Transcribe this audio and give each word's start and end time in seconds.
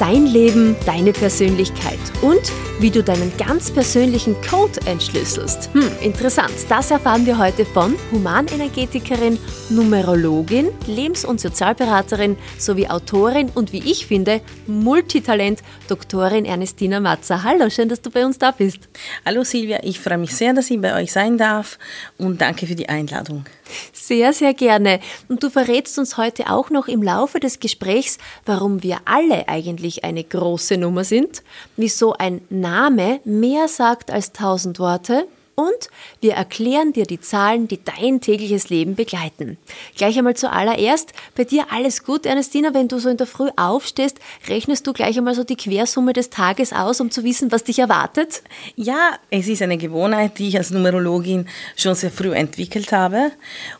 Dein 0.00 0.24
Leben, 0.24 0.76
deine 0.86 1.12
Persönlichkeit 1.12 1.98
und 2.22 2.40
wie 2.78 2.90
du 2.90 3.02
deinen 3.02 3.30
ganz 3.36 3.70
persönlichen 3.70 4.34
Code 4.40 4.80
entschlüsselst. 4.86 5.68
Hm, 5.74 5.90
interessant. 6.00 6.54
Das 6.70 6.90
erfahren 6.90 7.26
wir 7.26 7.36
heute 7.36 7.66
von 7.66 7.94
Humanenergetikerin, 8.10 9.38
Numerologin, 9.68 10.70
Lebens- 10.86 11.26
und 11.26 11.38
Sozialberaterin 11.38 12.38
sowie 12.56 12.88
Autorin 12.88 13.50
und 13.54 13.74
wie 13.74 13.90
ich 13.90 14.06
finde, 14.06 14.40
Multitalent, 14.66 15.60
Doktorin 15.86 16.46
Ernestina 16.46 16.98
Matzer. 16.98 17.42
Hallo, 17.42 17.68
schön, 17.68 17.90
dass 17.90 18.00
du 18.00 18.10
bei 18.10 18.24
uns 18.24 18.38
da 18.38 18.52
bist. 18.52 18.88
Hallo 19.26 19.44
Silvia, 19.44 19.80
ich 19.82 20.00
freue 20.00 20.16
mich 20.16 20.34
sehr, 20.34 20.54
dass 20.54 20.70
ich 20.70 20.80
bei 20.80 20.98
euch 20.98 21.12
sein 21.12 21.36
darf 21.36 21.78
und 22.16 22.40
danke 22.40 22.66
für 22.66 22.74
die 22.74 22.88
Einladung. 22.88 23.44
Sehr, 23.92 24.32
sehr 24.32 24.54
gerne. 24.54 25.00
Und 25.28 25.42
du 25.42 25.50
verrätst 25.50 25.98
uns 25.98 26.16
heute 26.16 26.50
auch 26.50 26.70
noch 26.70 26.88
im 26.88 27.02
Laufe 27.02 27.40
des 27.40 27.60
Gesprächs, 27.60 28.18
warum 28.46 28.82
wir 28.82 28.98
alle 29.04 29.48
eigentlich 29.48 30.04
eine 30.04 30.24
große 30.24 30.76
Nummer 30.76 31.04
sind, 31.04 31.42
wieso 31.76 32.14
ein 32.14 32.40
Name 32.50 33.20
mehr 33.24 33.68
sagt 33.68 34.10
als 34.10 34.32
tausend 34.32 34.78
Worte 34.78 35.26
und 35.60 35.90
wir 36.20 36.34
erklären 36.34 36.92
dir 36.92 37.04
die 37.04 37.20
Zahlen, 37.20 37.68
die 37.68 37.80
dein 37.82 38.20
tägliches 38.20 38.70
Leben 38.70 38.94
begleiten. 38.94 39.58
Gleich 39.96 40.16
einmal 40.16 40.36
zuallererst, 40.36 41.12
bei 41.34 41.44
dir 41.44 41.66
alles 41.70 42.04
gut, 42.04 42.26
Ernestina, 42.26 42.72
wenn 42.74 42.88
du 42.88 42.98
so 42.98 43.08
in 43.08 43.16
der 43.16 43.26
Früh 43.26 43.50
aufstehst, 43.56 44.18
rechnest 44.48 44.86
du 44.86 44.92
gleich 44.92 45.18
einmal 45.18 45.34
so 45.34 45.44
die 45.44 45.56
Quersumme 45.56 46.12
des 46.12 46.30
Tages 46.30 46.72
aus, 46.72 47.00
um 47.00 47.10
zu 47.10 47.24
wissen, 47.24 47.52
was 47.52 47.64
dich 47.64 47.78
erwartet? 47.78 48.42
Ja, 48.76 49.18
es 49.30 49.48
ist 49.48 49.62
eine 49.62 49.76
Gewohnheit, 49.76 50.38
die 50.38 50.48
ich 50.48 50.56
als 50.56 50.70
Numerologin 50.70 51.46
schon 51.76 51.94
sehr 51.94 52.10
früh 52.10 52.32
entwickelt 52.32 52.92
habe. 52.92 53.32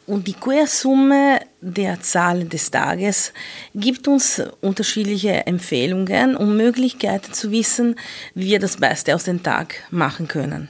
Und 0.07 0.27
die 0.27 0.35
Quersumme 0.35 1.41
der 1.61 2.01
Zahlen 2.01 2.49
des 2.49 2.71
Tages 2.71 3.33
gibt 3.75 4.09
uns 4.09 4.43
unterschiedliche 4.61 5.47
Empfehlungen 5.47 6.37
und 6.37 6.57
Möglichkeiten 6.57 7.33
zu 7.33 7.51
wissen, 7.51 7.97
wie 8.35 8.47
wir 8.47 8.59
das 8.59 8.79
Beste 8.79 9.15
aus 9.15 9.25
dem 9.25 9.43
Tag 9.43 9.75
machen 9.91 10.27
können. 10.27 10.69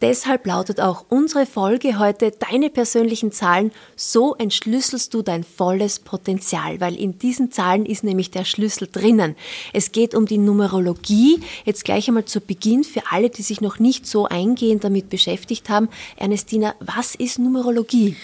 Deshalb 0.00 0.46
lautet 0.46 0.80
auch 0.80 1.06
unsere 1.08 1.44
Folge 1.44 1.98
heute 1.98 2.30
Deine 2.30 2.70
persönlichen 2.70 3.32
Zahlen. 3.32 3.72
So 3.96 4.36
entschlüsselst 4.36 5.12
du 5.12 5.22
dein 5.22 5.42
volles 5.42 5.98
Potenzial, 5.98 6.80
weil 6.80 6.94
in 6.94 7.18
diesen 7.18 7.50
Zahlen 7.50 7.84
ist 7.84 8.04
nämlich 8.04 8.30
der 8.30 8.44
Schlüssel 8.44 8.88
drinnen. 8.90 9.34
Es 9.72 9.90
geht 9.90 10.14
um 10.14 10.26
die 10.26 10.38
Numerologie. 10.38 11.40
Jetzt 11.64 11.84
gleich 11.84 12.06
einmal 12.06 12.26
zu 12.26 12.40
Beginn 12.40 12.84
für 12.84 13.02
alle, 13.10 13.28
die 13.28 13.42
sich 13.42 13.60
noch 13.60 13.80
nicht 13.80 14.06
so 14.06 14.26
eingehend 14.26 14.84
damit 14.84 15.10
beschäftigt 15.10 15.68
haben. 15.68 15.88
Ernestina, 16.16 16.76
was 16.78 17.16
ist 17.16 17.40
Numerologie? 17.40 18.14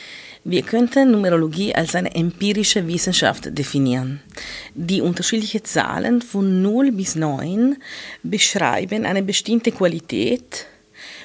Wir 0.45 0.63
könnten 0.63 1.11
Numerologie 1.11 1.75
als 1.75 1.97
eine 1.97 2.15
empirische 2.15 2.87
Wissenschaft 2.87 3.59
definieren. 3.59 4.21
Die 4.75 5.01
unterschiedlichen 5.01 5.65
Zahlen 5.65 6.23
von 6.23 6.63
0 6.63 6.93
bis 6.93 7.17
9 7.17 7.79
beschreiben 8.23 9.07
eine 9.07 9.23
bestimmte 9.23 9.73
Qualität, 9.73 10.67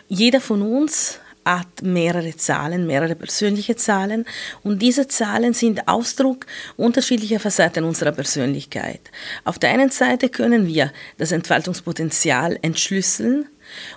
jeder 0.09 0.41
von 0.41 0.61
uns 0.61 1.19
hat 1.45 1.81
mehrere 1.81 2.35
Zahlen, 2.35 2.85
mehrere 2.85 3.15
persönliche 3.15 3.75
Zahlen 3.75 4.25
und 4.63 4.81
diese 4.81 5.07
Zahlen 5.07 5.53
sind 5.53 5.87
Ausdruck 5.87 6.45
unterschiedlicher 6.77 7.39
Facetten 7.39 7.85
unserer 7.85 8.11
Persönlichkeit. 8.11 8.99
Auf 9.45 9.57
der 9.57 9.71
einen 9.71 9.89
Seite 9.89 10.29
können 10.29 10.67
wir 10.67 10.91
das 11.17 11.31
Entfaltungspotenzial 11.31 12.59
entschlüsseln 12.61 13.47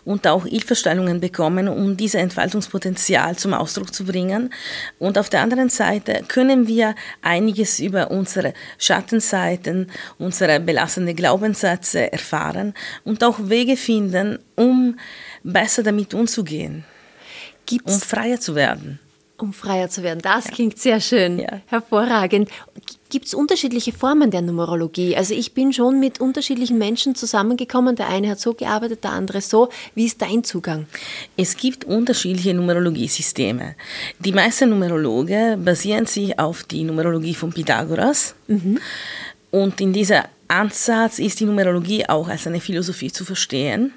und 0.04 0.26
auch 0.26 0.46
Hilfestellungen 0.46 1.20
bekommen, 1.20 1.68
um 1.68 1.96
dieses 1.96 2.20
Entfaltungspotenzial 2.20 3.36
zum 3.36 3.54
Ausdruck 3.54 3.92
zu 3.94 4.04
bringen. 4.04 4.52
Und 4.98 5.18
auf 5.18 5.30
der 5.30 5.40
anderen 5.40 5.68
Seite 5.68 6.22
können 6.28 6.66
wir 6.66 6.94
einiges 7.22 7.80
über 7.80 8.10
unsere 8.10 8.54
Schattenseiten, 8.78 9.90
unsere 10.18 10.60
belastenden 10.60 11.16
Glaubenssätze 11.16 12.12
erfahren 12.12 12.74
und 13.04 13.24
auch 13.24 13.38
Wege 13.48 13.76
finden, 13.76 14.38
um 14.56 14.96
besser 15.42 15.82
damit 15.82 16.14
umzugehen, 16.14 16.84
Gibt's, 17.66 17.94
um 17.94 18.00
freier 18.00 18.40
zu 18.40 18.54
werden. 18.54 18.98
Um 19.38 19.52
freier 19.52 19.88
zu 19.88 20.02
werden, 20.02 20.20
das 20.22 20.46
ja. 20.46 20.50
klingt 20.52 20.78
sehr 20.78 21.00
schön, 21.00 21.38
ja. 21.38 21.60
hervorragend. 21.66 22.48
Gibt 23.10 23.26
es 23.26 23.34
unterschiedliche 23.34 23.92
Formen 23.92 24.30
der 24.30 24.40
Numerologie? 24.40 25.16
Also 25.16 25.34
ich 25.34 25.52
bin 25.52 25.72
schon 25.72 26.00
mit 26.00 26.20
unterschiedlichen 26.20 26.78
Menschen 26.78 27.14
zusammengekommen. 27.14 27.94
Der 27.94 28.08
eine 28.08 28.30
hat 28.30 28.40
so 28.40 28.54
gearbeitet, 28.54 29.04
der 29.04 29.12
andere 29.12 29.42
so. 29.42 29.68
Wie 29.94 30.06
ist 30.06 30.22
dein 30.22 30.44
Zugang? 30.44 30.86
Es 31.36 31.56
gibt 31.56 31.84
unterschiedliche 31.84 32.54
Numerologiesysteme. 32.54 33.74
Die 34.18 34.32
meisten 34.32 34.70
Numerologen 34.70 35.62
basieren 35.62 36.06
sich 36.06 36.38
auf 36.38 36.62
die 36.62 36.84
Numerologie 36.84 37.34
von 37.34 37.52
Pythagoras. 37.52 38.34
Mhm. 38.46 38.78
Und 39.50 39.80
in 39.80 39.92
dieser 39.92 40.24
Ansatz 40.48 41.18
ist 41.18 41.40
die 41.40 41.44
Numerologie 41.44 42.06
auch 42.08 42.28
als 42.28 42.46
eine 42.46 42.60
Philosophie 42.60 43.12
zu 43.12 43.24
verstehen. 43.24 43.92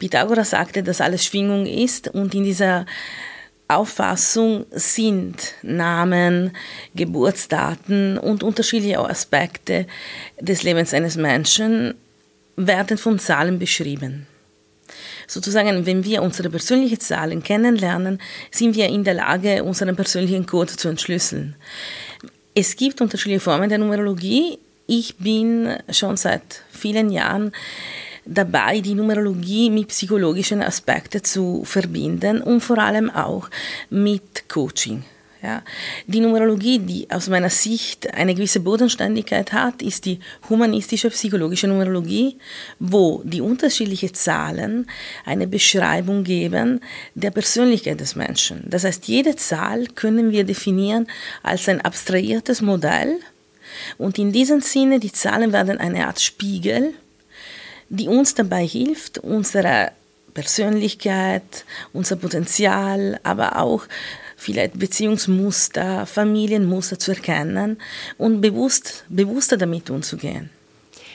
Pythagoras 0.00 0.50
sagte, 0.50 0.82
dass 0.82 1.00
alles 1.00 1.24
Schwingung 1.24 1.66
ist 1.66 2.08
und 2.08 2.34
in 2.34 2.44
dieser 2.44 2.86
Auffassung 3.68 4.66
sind 4.70 5.54
Namen, 5.62 6.56
Geburtsdaten 6.96 8.18
und 8.18 8.42
unterschiedliche 8.42 8.98
Aspekte 8.98 9.86
des 10.40 10.64
Lebens 10.64 10.92
eines 10.92 11.16
Menschen 11.16 11.94
werden 12.56 12.98
von 12.98 13.20
Zahlen 13.20 13.60
beschrieben. 13.60 14.26
Sozusagen, 15.28 15.86
wenn 15.86 16.02
wir 16.04 16.22
unsere 16.22 16.50
persönlichen 16.50 16.98
Zahlen 16.98 17.44
kennenlernen, 17.44 18.20
sind 18.50 18.74
wir 18.74 18.88
in 18.88 19.04
der 19.04 19.14
Lage, 19.14 19.62
unseren 19.62 19.94
persönlichen 19.94 20.46
Code 20.46 20.74
zu 20.76 20.88
entschlüsseln. 20.88 21.54
Es 22.54 22.74
gibt 22.74 23.00
unterschiedliche 23.00 23.38
Formen 23.38 23.68
der 23.68 23.78
Numerologie. 23.78 24.58
Ich 24.88 25.16
bin 25.18 25.76
schon 25.90 26.16
seit 26.16 26.64
vielen 26.72 27.10
Jahren 27.10 27.52
dabei, 28.30 28.80
die 28.80 28.94
Numerologie 28.94 29.70
mit 29.70 29.88
psychologischen 29.88 30.62
Aspekten 30.62 31.22
zu 31.22 31.64
verbinden 31.64 32.40
und 32.40 32.60
vor 32.60 32.78
allem 32.78 33.10
auch 33.10 33.50
mit 33.90 34.48
Coaching. 34.48 35.02
Ja. 35.42 35.62
Die 36.06 36.20
Numerologie, 36.20 36.78
die 36.78 37.10
aus 37.10 37.28
meiner 37.28 37.48
Sicht 37.48 38.12
eine 38.12 38.34
gewisse 38.34 38.60
Bodenständigkeit 38.60 39.54
hat, 39.54 39.80
ist 39.80 40.04
die 40.04 40.20
humanistische 40.50 41.08
psychologische 41.08 41.66
Numerologie, 41.66 42.36
wo 42.78 43.22
die 43.24 43.40
unterschiedlichen 43.40 44.12
Zahlen 44.12 44.86
eine 45.24 45.46
Beschreibung 45.46 46.24
geben 46.24 46.80
der 47.14 47.30
Persönlichkeit 47.30 48.00
des 48.00 48.16
Menschen. 48.16 48.64
Das 48.66 48.84
heißt, 48.84 49.08
jede 49.08 49.34
Zahl 49.34 49.86
können 49.86 50.30
wir 50.30 50.44
definieren 50.44 51.06
als 51.42 51.68
ein 51.70 51.80
abstrahiertes 51.80 52.60
Modell 52.60 53.16
und 53.96 54.18
in 54.18 54.32
diesem 54.32 54.60
Sinne, 54.60 55.00
die 55.00 55.12
Zahlen 55.12 55.52
werden 55.52 55.78
eine 55.78 56.06
Art 56.06 56.20
Spiegel 56.20 56.92
die 57.90 58.08
uns 58.08 58.34
dabei 58.34 58.66
hilft, 58.66 59.18
unsere 59.18 59.90
Persönlichkeit, 60.32 61.64
unser 61.92 62.16
Potenzial, 62.16 63.20
aber 63.24 63.58
auch 63.58 63.82
vielleicht 64.36 64.78
Beziehungsmuster, 64.78 66.06
Familienmuster 66.06 66.98
zu 66.98 67.10
erkennen 67.10 67.78
und 68.16 68.40
bewusst, 68.40 69.04
bewusster 69.08 69.56
damit 69.56 69.90
umzugehen. 69.90 70.50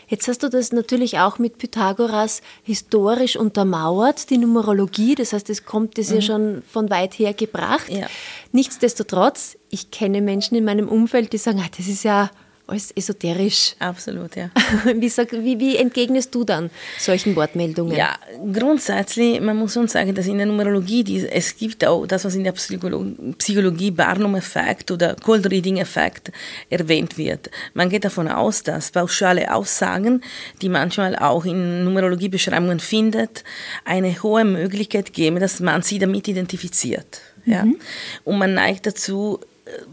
Jetzt 0.07 0.27
hast 0.27 0.43
du 0.43 0.49
das 0.49 0.71
natürlich 0.71 1.17
auch 1.17 1.39
mit 1.39 1.57
Pythagoras 1.57 2.41
historisch 2.63 3.37
untermauert, 3.37 4.29
die 4.29 4.37
Numerologie, 4.37 5.15
das 5.15 5.33
heißt, 5.33 5.49
es 5.49 5.65
kommt 5.65 5.97
das 5.97 6.09
mhm. 6.09 6.15
ja 6.15 6.21
schon 6.21 6.63
von 6.71 6.91
weit 6.91 7.17
her 7.17 7.33
gebracht. 7.33 7.89
Ja. 7.89 8.05
Nichtsdestotrotz, 8.51 9.57
ich 9.71 9.89
kenne 9.89 10.21
Menschen 10.21 10.55
in 10.55 10.65
meinem 10.65 10.87
Umfeld, 10.87 11.33
die 11.33 11.39
sagen, 11.39 11.61
ah, 11.63 11.69
das 11.75 11.87
ist 11.87 12.03
ja 12.03 12.29
alles 12.67 12.91
esoterisch. 12.95 13.75
Absolut, 13.79 14.35
ja. 14.35 14.49
Wie, 14.95 15.09
sag, 15.09 15.31
wie, 15.31 15.59
wie, 15.59 15.77
entgegnest 15.77 16.33
du 16.33 16.43
dann 16.43 16.69
solchen 16.97 17.35
Wortmeldungen? 17.35 17.95
Ja, 17.95 18.17
grundsätzlich, 18.53 19.39
man 19.39 19.57
muss 19.57 19.73
schon 19.73 19.87
sagen, 19.87 20.13
dass 20.15 20.27
in 20.27 20.37
der 20.37 20.47
Numerologie, 20.47 21.03
die, 21.03 21.27
es 21.27 21.55
gibt 21.55 21.85
auch 21.85 22.05
das, 22.07 22.25
was 22.25 22.35
in 22.35 22.43
der 22.43 22.53
Psychologie, 22.53 23.33
Psychologie 23.37 23.91
Barnum-Effekt 23.91 24.91
oder 24.91 25.15
Cold-Reading-Effekt 25.15 26.31
erwähnt 26.69 27.17
wird. 27.17 27.49
Man 27.73 27.89
geht 27.89 28.05
davon 28.05 28.27
aus, 28.27 28.63
dass 28.63 28.91
pauschale 28.91 29.53
Aussagen, 29.53 30.21
die 30.61 30.69
manchmal 30.69 31.15
auch 31.15 31.45
in 31.45 31.83
Numerologiebeschreibungen 31.83 32.79
findet, 32.79 33.43
eine 33.83 34.21
hohe 34.23 34.43
Möglichkeit 34.43 35.13
geben, 35.13 35.39
dass 35.39 35.59
man 35.59 35.81
sie 35.81 35.99
damit 35.99 36.27
identifiziert. 36.27 37.21
Ja? 37.45 37.65
Mhm. 37.65 37.77
Und 38.23 38.37
man 38.37 38.53
neigt 38.53 38.85
dazu, 38.87 39.39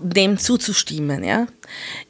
dem 0.00 0.38
zuzustimmen. 0.38 1.24
Ja? 1.24 1.46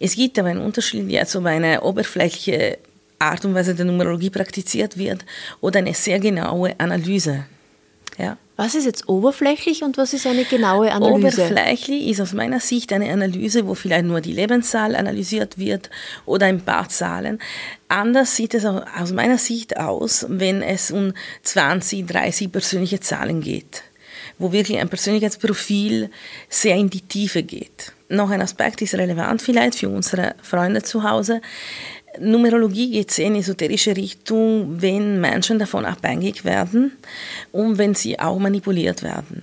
Es 0.00 0.16
gibt 0.16 0.38
aber 0.38 0.48
einen 0.48 0.60
Unterschied, 0.60 1.06
wie 1.06 1.18
also 1.18 1.44
eine 1.44 1.82
oberflächliche 1.82 2.78
Art 3.18 3.44
und 3.44 3.54
Weise 3.54 3.74
der 3.74 3.84
Numerologie 3.84 4.30
praktiziert 4.30 4.96
wird 4.96 5.24
oder 5.60 5.78
eine 5.78 5.94
sehr 5.94 6.18
genaue 6.18 6.78
Analyse. 6.78 7.44
Ja. 8.18 8.36
Was 8.56 8.74
ist 8.74 8.84
jetzt 8.84 9.08
oberflächlich 9.08 9.82
und 9.82 9.96
was 9.96 10.12
ist 10.12 10.26
eine 10.26 10.44
genaue 10.44 10.92
Analyse? 10.92 11.44
Oberflächlich 11.44 12.08
ist 12.08 12.20
aus 12.20 12.34
meiner 12.34 12.60
Sicht 12.60 12.92
eine 12.92 13.10
Analyse, 13.10 13.66
wo 13.66 13.74
vielleicht 13.74 14.04
nur 14.04 14.20
die 14.20 14.32
Lebenszahl 14.32 14.94
analysiert 14.94 15.56
wird 15.56 15.88
oder 16.26 16.46
ein 16.46 16.60
paar 16.60 16.88
Zahlen. 16.88 17.38
Anders 17.88 18.36
sieht 18.36 18.54
es 18.54 18.64
aus 18.64 19.12
meiner 19.12 19.38
Sicht 19.38 19.78
aus, 19.78 20.26
wenn 20.28 20.62
es 20.62 20.90
um 20.90 21.14
20, 21.42 22.06
30 22.06 22.52
persönliche 22.52 23.00
Zahlen 23.00 23.40
geht, 23.40 23.82
wo 24.38 24.52
wirklich 24.52 24.78
ein 24.78 24.88
Persönlichkeitsprofil 24.88 26.10
sehr 26.48 26.76
in 26.76 26.90
die 26.90 27.02
Tiefe 27.02 27.42
geht. 27.42 27.92
Noch 28.08 28.30
ein 28.30 28.42
Aspekt 28.42 28.82
ist 28.82 28.94
relevant 28.94 29.40
vielleicht 29.40 29.78
für 29.78 29.88
unsere 29.88 30.34
Freunde 30.42 30.82
zu 30.82 31.02
Hause. 31.02 31.40
Numerologie 32.20 32.90
geht 32.90 33.10
sehr 33.10 33.28
in 33.28 33.36
esoterische 33.36 33.96
Richtung, 33.96 34.82
wenn 34.82 35.18
Menschen 35.20 35.58
davon 35.58 35.86
abhängig 35.86 36.44
werden 36.44 36.92
und 37.52 37.78
wenn 37.78 37.94
sie 37.94 38.18
auch 38.18 38.38
manipuliert 38.38 39.02
werden. 39.02 39.42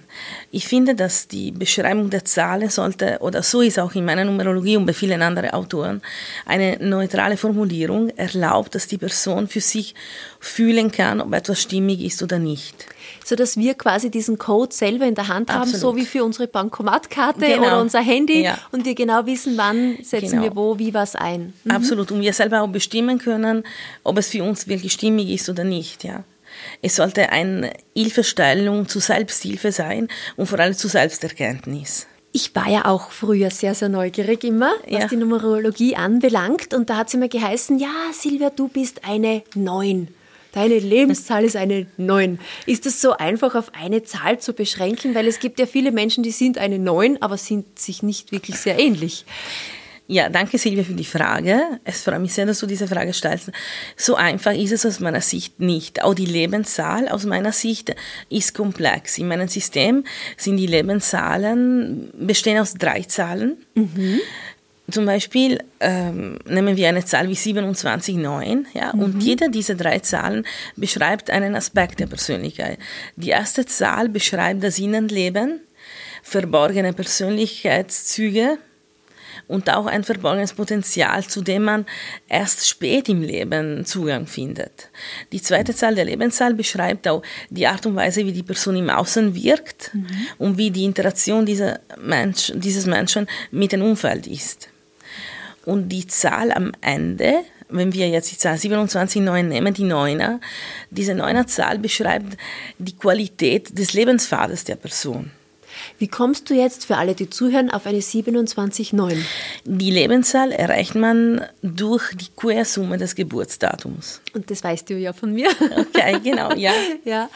Ich 0.51 0.67
finde, 0.67 0.93
dass 0.93 1.27
die 1.27 1.51
Beschreibung 1.51 2.11
der 2.11 2.25
Zahlen 2.25 2.69
sollte, 2.69 3.17
oder 3.21 3.41
so 3.41 3.61
ist 3.61 3.79
auch 3.79 3.95
in 3.95 4.05
meiner 4.05 4.23
Numerologie 4.23 4.77
und 4.77 4.85
bei 4.85 4.93
vielen 4.93 5.23
anderen 5.23 5.49
Autoren, 5.49 6.01
eine 6.45 6.77
neutrale 6.79 7.37
Formulierung 7.37 8.09
erlaubt, 8.09 8.75
dass 8.75 8.85
die 8.85 8.99
Person 8.99 9.47
für 9.47 9.61
sich 9.61 9.95
fühlen 10.39 10.91
kann, 10.91 11.21
ob 11.21 11.33
etwas 11.33 11.61
stimmig 11.63 12.01
ist 12.01 12.21
oder 12.21 12.37
nicht 12.37 12.85
sodass 13.29 13.57
wir 13.57 13.75
quasi 13.75 14.09
diesen 14.09 14.39
Code 14.39 14.73
selber 14.73 15.05
in 15.05 15.13
der 15.13 15.27
Hand 15.27 15.51
haben, 15.51 15.61
Absolut. 15.61 15.81
so 15.81 15.95
wie 15.95 16.05
für 16.05 16.23
unsere 16.23 16.47
Bankomatkarte 16.47 17.45
genau. 17.45 17.61
oder 17.61 17.81
unser 17.81 18.01
Handy 18.01 18.41
ja. 18.41 18.57
und 18.71 18.85
wir 18.85 18.95
genau 18.95 19.27
wissen, 19.27 19.55
wann 19.55 19.97
setzen 20.01 20.41
genau. 20.41 20.43
wir 20.43 20.55
wo, 20.55 20.79
wie 20.79 20.95
was 20.95 21.15
ein. 21.15 21.53
Mhm. 21.63 21.71
Absolut. 21.71 22.11
Und 22.11 22.21
wir 22.21 22.33
selber 22.33 22.61
auch 22.61 22.67
bestimmen 22.67 23.19
können, 23.19 23.63
ob 24.03 24.17
es 24.17 24.29
für 24.29 24.43
uns 24.43 24.67
wirklich 24.67 24.93
stimmig 24.93 25.29
ist 25.29 25.47
oder 25.47 25.63
nicht. 25.63 26.03
Ja. 26.03 26.23
Es 26.81 26.95
sollte 26.95 27.29
eine 27.31 27.71
Hilfestellung 27.95 28.87
zur 28.87 29.01
Selbsthilfe 29.01 29.71
sein 29.71 30.07
und 30.35 30.47
vor 30.47 30.59
allem 30.59 30.73
zur 30.73 30.89
Selbsterkenntnis. 30.89 32.07
Ich 32.31 32.55
war 32.55 32.67
ja 32.67 32.85
auch 32.85 33.11
früher 33.11 33.51
sehr, 33.51 33.75
sehr 33.75 33.89
neugierig 33.89 34.43
immer, 34.43 34.71
was 34.87 35.01
ja. 35.01 35.07
die 35.07 35.17
Numerologie 35.17 35.95
anbelangt. 35.95 36.73
Und 36.73 36.89
da 36.89 36.97
hat 36.97 37.11
sie 37.11 37.17
mir 37.17 37.29
geheißen, 37.29 37.77
ja, 37.77 37.89
Silvia, 38.11 38.49
du 38.49 38.67
bist 38.67 39.01
eine 39.07 39.43
Neun. 39.53 40.07
Deine 40.51 40.79
Lebenszahl 40.79 41.43
ist 41.43 41.55
eine 41.55 41.85
9. 41.97 42.39
Ist 42.65 42.85
es 42.85 43.01
so 43.01 43.11
einfach 43.13 43.55
auf 43.55 43.71
eine 43.73 44.03
Zahl 44.03 44.39
zu 44.39 44.53
beschränken? 44.53 45.13
Weil 45.13 45.27
es 45.27 45.39
gibt 45.39 45.59
ja 45.59 45.67
viele 45.67 45.91
Menschen, 45.91 46.23
die 46.23 46.31
sind 46.31 46.57
eine 46.57 46.79
9, 46.79 47.21
aber 47.21 47.37
sind 47.37 47.77
sich 47.77 48.01
nicht 48.01 48.31
wirklich 48.31 48.57
sehr 48.57 48.79
ähnlich. 48.79 49.25
Ja, 50.11 50.27
danke 50.27 50.57
Silvia 50.57 50.83
für 50.83 50.93
die 50.93 51.05
Frage. 51.05 51.61
Es 51.83 52.01
freut 52.01 52.19
mich 52.19 52.33
sehr, 52.33 52.47
dass 52.47 52.57
du 52.57 52.65
diese 52.65 52.87
Frage 52.87 53.13
stellst. 53.13 53.51
So 53.95 54.15
einfach 54.15 54.53
ist 54.53 54.71
es 54.71 54.83
aus 54.83 54.99
meiner 54.99 55.21
Sicht 55.21 55.59
nicht. 55.59 56.01
Auch 56.01 56.15
die 56.15 56.25
Lebenszahl 56.25 57.07
aus 57.09 57.25
meiner 57.25 57.51
Sicht 57.51 57.95
ist 58.27 58.55
komplex. 58.55 59.19
In 59.19 59.27
meinem 59.27 59.47
System 59.47 60.03
sind 60.35 60.57
die 60.57 60.65
Lebenszahlen 60.65 62.09
bestehen 62.17 62.57
aus 62.57 62.73
drei 62.73 63.03
Zahlen. 63.03 63.57
Mhm. 63.75 64.19
Zum 64.91 65.05
Beispiel 65.05 65.63
ähm, 65.79 66.39
nehmen 66.45 66.75
wir 66.75 66.89
eine 66.89 67.05
Zahl 67.05 67.29
wie 67.29 67.33
27,9 67.33 68.65
ja, 68.73 68.93
mhm. 68.93 69.01
und 69.01 69.23
jede 69.23 69.49
dieser 69.49 69.75
drei 69.75 69.99
Zahlen 69.99 70.45
beschreibt 70.75 71.29
einen 71.29 71.55
Aspekt 71.55 71.99
der 71.99 72.07
Persönlichkeit. 72.07 72.79
Die 73.15 73.29
erste 73.29 73.65
Zahl 73.65 74.09
beschreibt 74.09 74.63
das 74.63 74.79
Innenleben, 74.79 75.61
verborgene 76.23 76.93
Persönlichkeitszüge 76.93 78.57
und 79.47 79.69
auch 79.69 79.87
ein 79.87 80.03
verborgenes 80.03 80.53
Potenzial, 80.53 81.23
zu 81.23 81.41
dem 81.41 81.63
man 81.63 81.85
erst 82.27 82.67
spät 82.67 83.09
im 83.09 83.21
Leben 83.21 83.83
Zugang 83.85 84.27
findet. 84.27 84.89
Die 85.31 85.41
zweite 85.41 85.73
Zahl 85.73 85.95
der 85.95 86.05
Lebenszahl 86.05 86.53
beschreibt 86.53 87.07
auch 87.07 87.23
die 87.49 87.67
Art 87.67 87.85
und 87.85 87.95
Weise, 87.95 88.25
wie 88.25 88.31
die 88.31 88.43
Person 88.43 88.75
im 88.75 88.89
Außen 88.89 89.33
wirkt 89.35 89.91
mhm. 89.93 90.07
und 90.37 90.57
wie 90.57 90.71
die 90.71 90.85
Interaktion 90.85 91.45
dieser 91.45 91.79
Mensch, 91.99 92.51
dieses 92.55 92.85
Menschen 92.85 93.27
mit 93.51 93.71
dem 93.71 93.81
Umfeld 93.81 94.27
ist. 94.27 94.69
Und 95.69 95.89
die 95.89 96.07
Zahl 96.07 96.51
am 96.51 96.71
Ende, 96.81 97.41
wenn 97.69 97.93
wir 97.93 98.09
jetzt 98.09 98.31
die 98.31 98.37
Zahl 98.39 98.55
27,9 98.55 99.43
nehmen, 99.43 99.71
die 99.71 99.83
Neuner, 99.83 100.39
diese 100.89 101.13
Neuner-Zahl 101.13 101.77
beschreibt 101.77 102.37
die 102.79 102.97
Qualität 102.97 103.77
des 103.77 103.93
Lebenspfades 103.93 104.63
der 104.63 104.77
Person. 104.77 105.29
Wie 105.99 106.07
kommst 106.07 106.49
du 106.49 106.55
jetzt 106.55 106.87
für 106.87 106.97
alle, 106.97 107.13
die 107.13 107.29
zuhören, 107.29 107.69
auf 107.69 107.85
eine 107.85 107.99
27,9? 107.99 109.15
Die 109.63 109.91
Lebenszahl 109.91 110.51
erreicht 110.51 110.95
man 110.95 111.45
durch 111.61 112.15
die 112.15 112.29
Quersumme 112.35 112.97
des 112.97 113.13
Geburtsdatums. 113.13 114.21
Und 114.33 114.49
das 114.49 114.63
weißt 114.63 114.89
du 114.89 114.95
ja 114.95 115.13
von 115.13 115.33
mir. 115.33 115.49
Okay, 115.77 116.19
genau, 116.23 116.51
ja. 116.53 116.73
ja. 117.05 117.29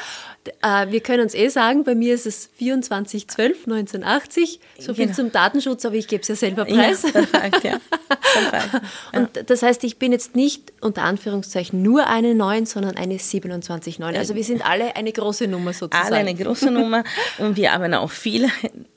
Äh, 0.62 0.92
wir 0.92 1.00
können 1.00 1.24
uns 1.24 1.34
eh 1.34 1.48
sagen, 1.50 1.84
bei 1.84 1.96
mir 1.96 2.14
ist 2.14 2.26
es 2.26 2.50
2412 2.58 3.68
1980. 3.68 4.60
So 4.78 4.94
viel 4.94 5.06
genau. 5.06 5.16
zum 5.16 5.32
Datenschutz, 5.32 5.86
aber 5.86 5.96
ich 5.96 6.08
gebe 6.08 6.22
es 6.22 6.28
ja 6.28 6.36
selber 6.36 6.66
preis. 6.66 7.04
Ja, 7.04 7.12
perfekt, 7.12 7.64
ja. 7.64 7.80
perfekt, 8.10 8.74
ja. 8.74 8.82
Und 9.20 9.50
das 9.50 9.62
heißt, 9.62 9.84
ich 9.84 9.98
bin 9.98 10.12
jetzt 10.12 10.36
nicht 10.36 10.74
unter 10.82 11.04
Anführungszeichen 11.04 11.82
nur 11.82 12.08
eine 12.08 12.36
9, 12.36 12.66
sondern 12.66 12.98
eine 12.98 13.16
27,9. 13.16 14.18
Also 14.18 14.36
wir 14.36 14.44
sind 14.44 14.66
alle 14.66 14.96
eine 14.96 15.12
große 15.12 15.48
Nummer 15.48 15.74
sozusagen. 15.74 16.08
Alle 16.08 16.18
eine 16.18 16.36
große 16.36 16.72
Nummer 16.72 17.04
und 17.38 17.56
wir 17.56 17.74
haben 17.74 17.94
auch 17.94 18.12
viele 18.12 18.50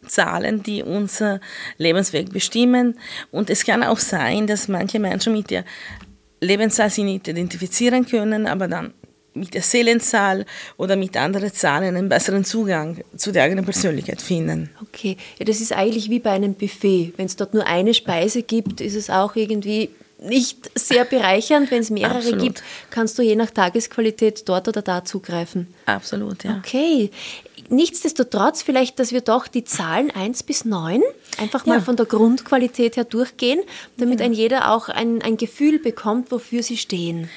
Zahlen, 0.06 0.62
die 0.62 0.82
unser 0.82 1.40
Lebensweg 1.78 2.32
bestimmen. 2.32 2.99
Und 3.31 3.50
es 3.50 3.64
kann 3.64 3.82
auch 3.82 3.99
sein, 3.99 4.46
dass 4.46 4.69
manche 4.69 4.99
Menschen 4.99 5.32
mit 5.32 5.50
der 5.50 5.64
Lebenszahl 6.40 6.90
sich 6.90 7.04
nicht 7.04 7.28
identifizieren 7.28 8.06
können, 8.06 8.46
aber 8.46 8.69
dann 8.69 8.92
mit 9.37 9.55
der 9.55 9.62
Seelenzahl 9.62 10.44
oder 10.77 10.97
mit 10.97 11.17
anderen 11.17 11.53
Zahlen 11.53 11.97
einen 11.97 12.09
besseren 12.09 12.44
Zugang 12.44 13.03
zu 13.17 13.33
der 13.33 13.44
eigenen 13.44 13.65
Persönlichkeit 13.65 14.21
finden. 14.21 14.71
Okay, 14.83 15.17
ja, 15.38 15.44
das 15.44 15.61
ist 15.61 15.73
eigentlich 15.73 16.11
wie 16.11 16.19
bei 16.19 16.31
einem 16.31 16.55
Buffet. 16.55 17.12
Wenn 17.17 17.27
es 17.27 17.37
dort 17.37 17.55
nur 17.55 17.67
eine 17.67 17.94
Speise 17.94 18.43
gibt, 18.43 18.81
ist 18.81 18.94
es 18.94 19.11
auch 19.11 19.37
irgendwie 19.37 19.91
nicht 20.19 20.71
sehr 20.75 21.05
bereichernd. 21.05 21.71
Wenn 21.71 21.81
es 21.81 21.91
mehrere 21.91 22.19
Absolut. 22.19 22.41
gibt, 22.41 22.62
kannst 22.91 23.19
du 23.19 23.23
je 23.23 23.37
nach 23.37 23.50
Tagesqualität 23.50 24.49
dort 24.49 24.69
oder 24.69 24.83
da 24.83 25.05
zugreifen. 25.05 25.69
Absolut, 25.87 26.44
ja. 26.44 26.59
Okay. 26.59 27.11
Nichtsdestotrotz 27.69 28.62
vielleicht, 28.62 28.99
dass 29.00 29.12
wir 29.12 29.23
doch 29.23 29.49
die 29.49 29.65
Zahlen 29.65 30.11
1 30.11 30.44
bis 30.44 30.65
9 30.65 31.03
einfach 31.38 31.67
mal 31.67 31.79
ja. 31.79 31.81
von 31.81 31.97
der 31.97 32.06
Grundqualität 32.06 32.97
her 32.97 33.05
durchgehen, 33.05 33.61
damit 33.97 34.21
ja. 34.21 34.27
ein 34.27 34.33
jeder 34.33 34.73
auch 34.73 34.88
ein, 34.88 35.21
ein 35.23 35.37
Gefühl 35.37 35.79
bekommt, 35.79 36.31
wofür 36.31 36.62
sie 36.62 36.77
stehen. 36.77 37.29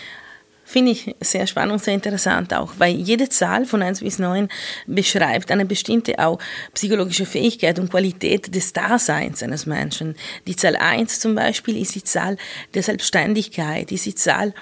Finde 0.69 0.91
ich 0.91 1.15
sehr 1.19 1.47
spannend 1.47 1.73
und 1.73 1.83
sehr 1.83 1.95
interessant 1.95 2.53
auch, 2.53 2.73
weil 2.77 2.93
jede 2.93 3.27
Zahl 3.27 3.65
von 3.65 3.81
1 3.81 4.01
bis 4.01 4.19
9 4.19 4.49
beschreibt 4.85 5.49
eine 5.49 5.65
bestimmte 5.65 6.19
auch 6.19 6.37
psychologische 6.75 7.25
Fähigkeit 7.25 7.79
und 7.79 7.89
Qualität 7.89 8.53
des 8.53 8.71
Daseins 8.71 9.41
eines 9.41 9.65
Menschen. 9.65 10.13
Die 10.45 10.55
Zahl 10.55 10.75
1 10.75 11.21
zum 11.21 11.33
Beispiel 11.33 11.75
ist 11.75 11.95
die 11.95 12.03
Zahl 12.03 12.37
der 12.75 12.83
Selbstständigkeit, 12.83 13.91
ist 13.91 14.05
die 14.05 14.13
Zahl 14.13 14.53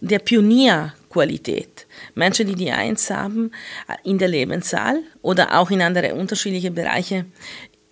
der 0.00 0.20
Pionierqualität. 0.20 1.88
Menschen, 2.14 2.46
die 2.46 2.54
die 2.54 2.70
1 2.70 3.10
haben 3.10 3.50
in 4.04 4.18
der 4.18 4.28
Lebenszahl 4.28 5.00
oder 5.20 5.58
auch 5.58 5.72
in 5.72 5.82
andere 5.82 6.14
unterschiedliche 6.14 6.70
Bereiche 6.70 7.24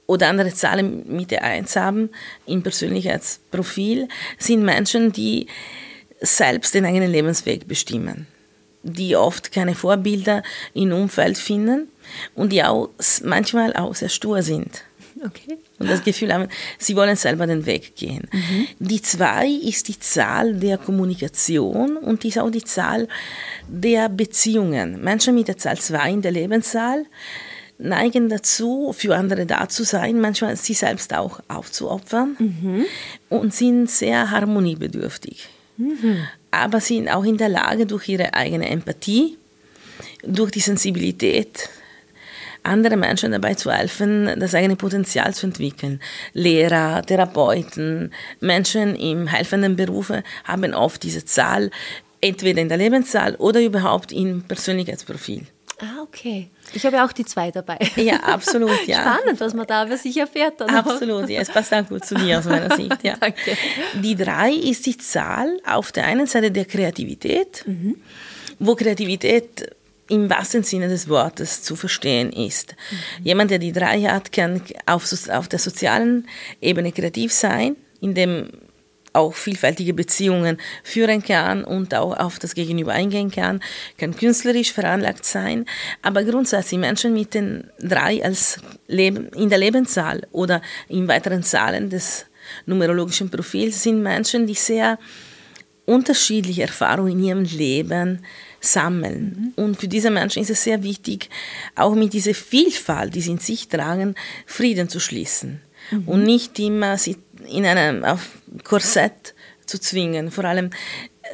oder 0.06 0.28
andere 0.28 0.54
Zahlen 0.54 1.02
mit 1.08 1.32
der 1.32 1.42
1 1.42 1.74
haben 1.74 2.10
im 2.46 2.62
Persönlichkeitsprofil, 2.62 4.06
sind 4.38 4.62
Menschen, 4.62 5.10
die 5.10 5.48
selbst 6.24 6.74
den 6.74 6.84
eigenen 6.84 7.10
Lebensweg 7.10 7.66
bestimmen, 7.68 8.26
die 8.82 9.16
oft 9.16 9.52
keine 9.52 9.74
Vorbilder 9.74 10.42
im 10.74 10.92
Umfeld 10.92 11.38
finden 11.38 11.88
und 12.34 12.52
die 12.52 12.62
auch 12.62 12.90
manchmal 13.22 13.74
auch 13.74 13.94
sehr 13.94 14.08
stur 14.08 14.42
sind. 14.42 14.82
Okay. 15.24 15.58
Und 15.78 15.88
das 15.88 16.04
Gefühl 16.04 16.32
haben, 16.32 16.48
sie 16.78 16.96
wollen 16.96 17.16
selber 17.16 17.46
den 17.46 17.64
Weg 17.66 17.96
gehen. 17.96 18.28
Mhm. 18.30 18.66
Die 18.78 19.00
zwei 19.00 19.48
ist 19.48 19.88
die 19.88 19.98
Zahl 19.98 20.54
der 20.54 20.76
Kommunikation 20.76 21.96
und 21.96 22.24
ist 22.24 22.38
auch 22.38 22.50
die 22.50 22.64
Zahl 22.64 23.08
der 23.68 24.08
Beziehungen. 24.08 25.02
Menschen 25.02 25.34
mit 25.34 25.48
der 25.48 25.56
Zahl 25.56 25.78
zwei 25.78 26.10
in 26.10 26.20
der 26.20 26.32
Lebenszahl 26.32 27.06
neigen 27.78 28.28
dazu, 28.28 28.94
für 28.96 29.16
andere 29.16 29.46
da 29.46 29.68
zu 29.68 29.84
sein, 29.84 30.20
manchmal 30.20 30.56
sie 30.56 30.74
selbst 30.74 31.12
auch 31.14 31.40
aufzuopfern 31.48 32.36
mhm. 32.38 32.84
und 33.28 33.54
sind 33.54 33.90
sehr 33.90 34.30
harmoniebedürftig. 34.30 35.48
Mhm. 35.76 36.26
Aber 36.50 36.80
sind 36.80 37.08
auch 37.08 37.24
in 37.24 37.36
der 37.36 37.48
Lage, 37.48 37.86
durch 37.86 38.08
ihre 38.08 38.34
eigene 38.34 38.68
Empathie, 38.68 39.38
durch 40.22 40.50
die 40.50 40.60
Sensibilität, 40.60 41.68
anderen 42.62 43.00
Menschen 43.00 43.32
dabei 43.32 43.54
zu 43.54 43.70
helfen, 43.70 44.38
das 44.38 44.54
eigene 44.54 44.76
Potenzial 44.76 45.34
zu 45.34 45.46
entwickeln. 45.46 46.00
Lehrer, 46.32 47.02
Therapeuten, 47.02 48.12
Menschen 48.40 48.96
im 48.96 49.26
helfenden 49.26 49.76
Berufe 49.76 50.22
haben 50.44 50.74
oft 50.74 51.02
diese 51.02 51.24
Zahl, 51.24 51.70
entweder 52.20 52.62
in 52.62 52.68
der 52.68 52.78
Lebenszahl 52.78 53.34
oder 53.36 53.60
überhaupt 53.60 54.12
im 54.12 54.42
Persönlichkeitsprofil. 54.42 55.46
Ah, 55.80 56.02
okay. 56.02 56.50
Ich 56.72 56.86
habe 56.86 56.96
ja 56.96 57.06
auch 57.06 57.12
die 57.12 57.24
zwei 57.24 57.50
dabei. 57.50 57.78
Ja, 57.96 58.16
absolut, 58.20 58.86
ja. 58.86 59.00
Spannend, 59.00 59.40
was 59.40 59.54
man 59.54 59.66
da 59.66 59.86
über 59.86 59.96
sich 59.96 60.16
erfährt. 60.16 60.60
Dann 60.60 60.70
absolut, 60.70 61.28
ja, 61.28 61.40
es 61.40 61.50
passt 61.50 61.72
auch 61.74 61.86
gut 61.88 62.04
zu 62.04 62.14
dir 62.14 62.38
aus 62.38 62.44
meiner 62.44 62.74
Sicht, 62.76 63.02
ja. 63.02 63.16
Danke. 63.20 63.56
Die 63.94 64.14
drei 64.14 64.52
ist 64.52 64.86
die 64.86 64.96
Zahl 64.96 65.58
auf 65.66 65.92
der 65.92 66.06
einen 66.06 66.26
Seite 66.26 66.50
der 66.50 66.64
Kreativität, 66.64 67.64
mhm. 67.66 67.96
wo 68.58 68.74
Kreativität 68.74 69.74
im 70.08 70.28
wahrsten 70.30 70.62
Sinne 70.62 70.88
des 70.88 71.08
Wortes 71.08 71.62
zu 71.62 71.76
verstehen 71.76 72.32
ist. 72.32 72.76
Mhm. 72.90 73.24
Jemand, 73.24 73.50
der 73.50 73.58
die 73.58 73.72
drei 73.72 74.02
hat, 74.02 74.32
kann 74.32 74.62
auf, 74.86 75.12
auf 75.30 75.48
der 75.48 75.58
sozialen 75.58 76.28
Ebene 76.60 76.92
kreativ 76.92 77.32
sein, 77.32 77.76
indem 78.00 78.48
auch 79.14 79.34
vielfältige 79.34 79.94
Beziehungen 79.94 80.58
führen 80.82 81.22
kann 81.22 81.64
und 81.64 81.94
auch 81.94 82.16
auf 82.18 82.38
das 82.38 82.54
Gegenüber 82.54 82.92
eingehen 82.92 83.30
kann, 83.30 83.60
kann 83.96 84.14
künstlerisch 84.14 84.72
veranlagt 84.72 85.24
sein, 85.24 85.66
aber 86.02 86.24
grundsätzlich 86.24 86.80
Menschen 86.80 87.14
mit 87.14 87.32
den 87.34 87.70
drei 87.78 88.22
als 88.22 88.58
Leben, 88.86 89.28
in 89.28 89.48
der 89.48 89.58
Lebenszahl 89.58 90.26
oder 90.32 90.60
in 90.88 91.08
weiteren 91.08 91.42
Zahlen 91.42 91.90
des 91.90 92.26
numerologischen 92.66 93.30
Profils 93.30 93.82
sind 93.82 94.02
Menschen, 94.02 94.46
die 94.46 94.54
sehr 94.54 94.98
unterschiedliche 95.86 96.62
Erfahrungen 96.62 97.12
in 97.12 97.24
ihrem 97.24 97.44
Leben 97.44 98.24
sammeln. 98.60 99.52
Mhm. 99.56 99.64
Und 99.64 99.76
für 99.76 99.88
diese 99.88 100.10
Menschen 100.10 100.42
ist 100.42 100.50
es 100.50 100.64
sehr 100.64 100.82
wichtig, 100.82 101.28
auch 101.74 101.94
mit 101.94 102.12
dieser 102.12 102.34
Vielfalt, 102.34 103.14
die 103.14 103.20
sie 103.20 103.32
in 103.32 103.38
sich 103.38 103.68
tragen, 103.68 104.14
Frieden 104.46 104.88
zu 104.88 105.00
schließen. 105.00 105.60
Mhm. 105.90 106.08
Und 106.08 106.22
nicht 106.24 106.58
immer 106.58 106.96
sie 106.96 107.16
in 107.44 107.66
einem 107.66 108.04
auf 108.04 108.28
Korsett 108.62 109.34
zu 109.66 109.78
zwingen. 109.78 110.30
Vor 110.30 110.44
allem, 110.44 110.70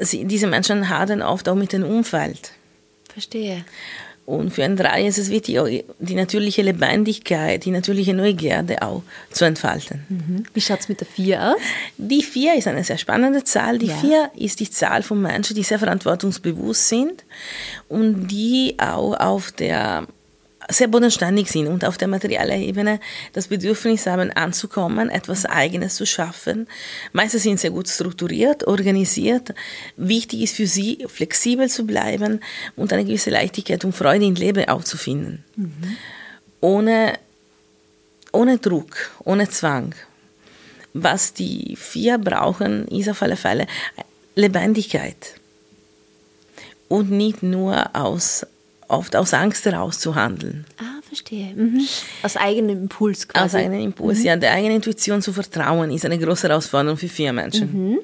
sie, 0.01 0.25
diese 0.25 0.47
Menschen 0.47 0.89
hadern 0.89 1.23
oft 1.23 1.49
auch 1.49 1.55
mit 1.55 1.73
dem 1.73 1.85
Umfeld. 1.85 2.53
Verstehe. 3.13 3.65
Und 4.31 4.53
für 4.53 4.63
ein 4.63 4.77
Drei 4.77 5.09
ist 5.09 5.19
es 5.19 5.29
wichtig, 5.29 5.59
die 5.99 6.15
natürliche 6.15 6.63
Lebendigkeit, 6.63 7.65
die 7.65 7.73
natürliche 7.73 8.15
Neugierde 8.15 8.81
auch 8.81 9.03
zu 9.33 9.45
entfalten. 9.45 10.05
Mhm. 10.09 10.45
Wie 10.55 10.61
schaut 10.61 10.79
es 10.79 10.89
mit 10.89 11.01
der 11.01 11.09
Vier 11.09 11.43
aus? 11.43 11.61
Die 11.97 12.23
Vier 12.23 12.55
ist 12.55 12.69
eine 12.69 12.85
sehr 12.85 12.99
spannende 12.99 13.43
Zahl. 13.43 13.79
Die 13.79 13.87
ja. 13.87 13.97
Vier 13.97 14.31
ist 14.37 14.61
die 14.61 14.71
Zahl 14.71 15.03
von 15.03 15.21
Menschen, 15.21 15.57
die 15.57 15.65
sehr 15.65 15.81
verantwortungsbewusst 15.81 16.89
sind 16.89 17.25
und 17.89 18.29
die 18.29 18.77
auch 18.79 19.19
auf 19.19 19.51
der 19.51 20.07
sehr 20.71 20.89
bodenständig 20.89 21.51
sind 21.51 21.69
und 21.69 21.85
auf 21.85 21.99
der 21.99 22.09
materiellen 22.09 22.61
Ebene 22.61 23.01
das 23.33 23.49
Bedürfnis 23.49 24.07
haben, 24.07 24.31
anzukommen, 24.31 25.11
etwas 25.11 25.45
Eigenes 25.45 25.97
zu 25.97 26.07
schaffen. 26.07 26.67
Meistens 27.13 27.43
sind 27.43 27.61
sehr 27.61 27.71
gut 27.71 27.89
strukturiert, 27.89 28.67
organisiert. 28.67 29.55
Wichtig 29.97 30.43
ist 30.43 30.57
für 30.57 30.67
sie, 30.67 31.05
flexibel 31.09 31.69
zu 31.69 31.87
bleiben 31.87 32.41
und 32.77 32.93
eine 32.93 33.05
gewisse 33.05 33.31
Leichtigkeit 33.31 33.85
und 33.85 33.95
Freude 33.95 34.25
im 34.25 34.35
Leben 34.35 34.69
auch 34.69 34.85
zu 34.85 34.97
finden. 34.97 35.45
Mhm. 35.57 35.97
Ohne, 36.61 37.15
ohne 38.33 38.59
Druck, 38.59 39.11
ohne 39.25 39.49
Zwang. 39.49 39.95
Was 40.93 41.33
die 41.33 41.77
vier 41.77 42.19
brauchen, 42.19 42.89
ist 42.89 43.09
auf 43.09 43.23
alle 43.23 43.37
Fälle 43.37 43.67
Lebendigkeit. 44.35 45.35
Und 46.89 47.11
nicht 47.11 47.43
nur 47.43 47.95
aus 47.95 48.45
oft 48.91 49.17
aus 49.17 49.33
Angst 49.35 49.65
heraus 49.65 49.99
zu 49.99 50.15
handeln. 50.15 50.67
Ah, 50.79 51.01
verstehe. 51.07 51.55
Mhm. 51.55 51.87
Aus 52.23 52.37
eigenem 52.37 52.83
Impuls 52.83 53.29
quasi. 53.29 53.45
Aus 53.45 53.55
eigenem 53.55 53.81
Impuls, 53.81 54.19
mhm. 54.19 54.25
ja. 54.25 54.37
Der 54.37 54.53
eigenen 54.53 54.77
Intuition 54.77 55.23
zu 55.23 55.33
vertrauen 55.33 55.91
ist 55.91 56.05
eine 56.05 56.19
große 56.19 56.49
Herausforderung 56.49 56.97
für 56.97 57.09
vier 57.09 57.33
Menschen. 57.33 57.73
Mhm. 57.73 57.99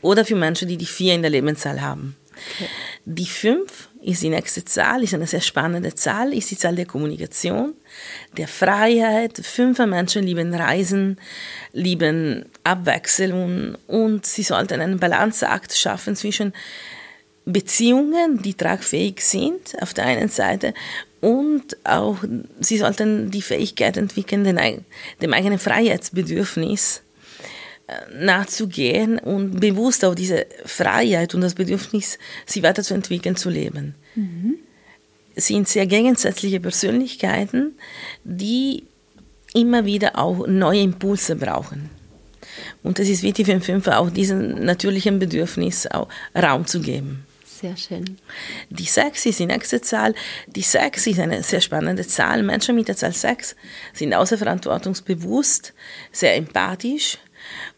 Oder 0.00 0.24
für 0.24 0.36
Menschen, 0.36 0.68
die 0.68 0.76
die 0.76 0.86
vier 0.86 1.14
in 1.14 1.22
der 1.22 1.30
Lebenszahl 1.30 1.80
haben. 1.80 2.16
Okay. 2.32 2.68
Die 3.04 3.26
fünf 3.26 3.88
ist 4.02 4.22
die 4.22 4.30
nächste 4.30 4.64
Zahl, 4.64 5.02
ist 5.02 5.14
eine 5.14 5.26
sehr 5.26 5.40
spannende 5.40 5.94
Zahl, 5.94 6.32
ist 6.32 6.50
die 6.50 6.56
Zahl 6.56 6.74
der 6.74 6.86
Kommunikation, 6.86 7.74
der 8.36 8.48
Freiheit. 8.48 9.38
Fünf 9.38 9.78
Menschen 9.78 10.24
lieben 10.24 10.52
Reisen, 10.52 11.20
lieben 11.72 12.46
Abwechslung 12.64 13.76
und 13.86 14.26
sie 14.26 14.42
sollten 14.42 14.80
einen 14.80 14.98
Balanceakt 14.98 15.72
schaffen 15.76 16.16
zwischen 16.16 16.52
Beziehungen, 17.44 18.40
die 18.42 18.54
tragfähig 18.54 19.20
sind, 19.20 19.80
auf 19.80 19.94
der 19.94 20.06
einen 20.06 20.28
Seite, 20.28 20.74
und 21.22 21.76
auch 21.84 22.18
sie 22.58 22.78
sollten 22.78 23.30
die 23.30 23.42
Fähigkeit 23.42 23.96
entwickeln, 23.96 24.42
den, 24.42 24.84
dem 25.22 25.32
eigenen 25.32 25.60
Freiheitsbedürfnis 25.60 27.02
äh, 27.86 28.24
nachzugehen 28.24 29.20
und 29.20 29.60
bewusst 29.60 30.04
auf 30.04 30.16
diese 30.16 30.46
Freiheit 30.64 31.36
und 31.36 31.40
das 31.42 31.54
Bedürfnis, 31.54 32.18
sie 32.44 32.64
weiterzuentwickeln, 32.64 33.36
zu 33.36 33.50
leben. 33.50 33.94
Mhm. 34.16 34.56
Sind 35.36 35.68
sehr 35.68 35.86
gegensätzliche 35.86 36.58
Persönlichkeiten, 36.58 37.78
die 38.24 38.82
immer 39.54 39.84
wieder 39.84 40.18
auch 40.18 40.48
neue 40.48 40.80
Impulse 40.80 41.36
brauchen. 41.36 41.88
Und 42.82 42.98
es 42.98 43.08
ist 43.08 43.22
wichtig 43.22 43.46
für 43.46 43.52
den 43.52 43.62
Fünfer 43.62 44.00
auch 44.00 44.10
diesem 44.10 44.64
natürlichen 44.64 45.20
Bedürfnis 45.20 45.86
auch 45.86 46.08
Raum 46.34 46.66
zu 46.66 46.80
geben. 46.80 47.26
Sehr 47.62 47.76
schön. 47.76 48.16
Die 48.70 48.84
6 48.84 49.26
ist 49.26 49.38
die 49.38 49.46
nächste 49.46 49.80
Zahl. 49.80 50.16
Die 50.48 50.62
6 50.62 51.06
ist 51.06 51.20
eine 51.20 51.44
sehr 51.44 51.60
spannende 51.60 52.04
Zahl. 52.04 52.42
Menschen 52.42 52.74
mit 52.74 52.88
der 52.88 52.96
Zahl 52.96 53.12
6 53.12 53.54
sind 53.92 54.12
außerverantwortungsbewusst, 54.14 55.72
sehr 56.10 56.34
empathisch 56.34 57.18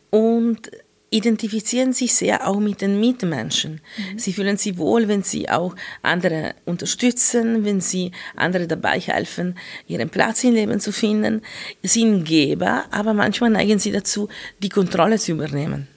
und 0.08 0.70
identifizieren 1.10 1.92
sich 1.92 2.14
sehr 2.14 2.48
auch 2.48 2.60
mit 2.60 2.80
den 2.80 2.98
Mitmenschen. 2.98 3.82
Mhm. 3.98 4.18
Sie 4.18 4.32
fühlen 4.32 4.56
sich 4.56 4.78
wohl, 4.78 5.06
wenn 5.06 5.22
sie 5.22 5.50
auch 5.50 5.76
andere 6.00 6.54
unterstützen, 6.64 7.66
wenn 7.66 7.82
sie 7.82 8.12
andere 8.36 8.66
dabei 8.66 8.98
helfen, 8.98 9.58
ihren 9.86 10.08
Platz 10.08 10.44
im 10.44 10.54
Leben 10.54 10.80
zu 10.80 10.92
finden. 10.92 11.42
Sie 11.82 12.00
sind 12.00 12.24
Geber, 12.24 12.86
aber 12.90 13.12
manchmal 13.12 13.50
neigen 13.50 13.78
sie 13.78 13.92
dazu, 13.92 14.30
die 14.60 14.70
Kontrolle 14.70 15.18
zu 15.18 15.32
übernehmen. 15.32 15.88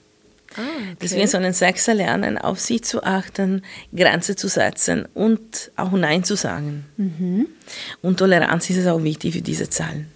Ah, 0.56 0.60
okay. 0.60 0.96
Deswegen 1.02 1.26
sollen 1.26 1.52
Sechser 1.52 1.94
lernen, 1.94 2.38
auf 2.38 2.58
sie 2.58 2.80
zu 2.80 3.02
achten, 3.02 3.62
Grenzen 3.94 4.36
zu 4.36 4.48
setzen 4.48 5.06
und 5.14 5.70
auch 5.76 5.92
Nein 5.92 6.24
zu 6.24 6.36
sagen. 6.36 6.86
Mhm. 6.96 7.46
Und 8.02 8.18
Toleranz 8.18 8.70
ist 8.70 8.86
auch 8.86 9.02
wichtig 9.02 9.34
für 9.34 9.42
diese 9.42 9.68
Zahlen. 9.68 10.08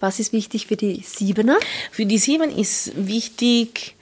Was 0.00 0.18
ist 0.18 0.32
wichtig 0.32 0.66
für 0.66 0.76
die 0.76 1.02
Siebener? 1.06 1.58
Für 1.92 2.06
die 2.06 2.18
Sieben 2.18 2.50
ist 2.50 2.92
wichtig, 2.96 3.94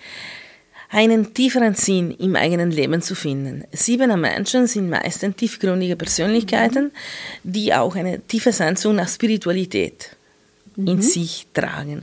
einen 0.89 1.35
tieferen 1.35 1.75
Sinn 1.75 2.11
im 2.13 2.37
eigenen 2.37 2.71
Leben 2.71 3.01
zu 3.01 3.15
finden. 3.15 3.65
Siebener 3.73 4.17
Menschen 4.17 4.67
sind 4.67 4.91
meistens 4.91 5.37
tiefgründige 5.37 5.97
Persönlichkeiten, 5.97 6.85
mhm. 6.85 7.53
die 7.53 7.75
auch 7.75 7.95
eine 7.95 8.21
tiefe 8.21 8.53
Sehnsucht 8.53 8.95
nach 8.95 9.09
Spiritualität 9.09 10.17
in 10.87 10.97
mhm. 10.97 11.03
sich 11.03 11.47
tragen. 11.55 12.03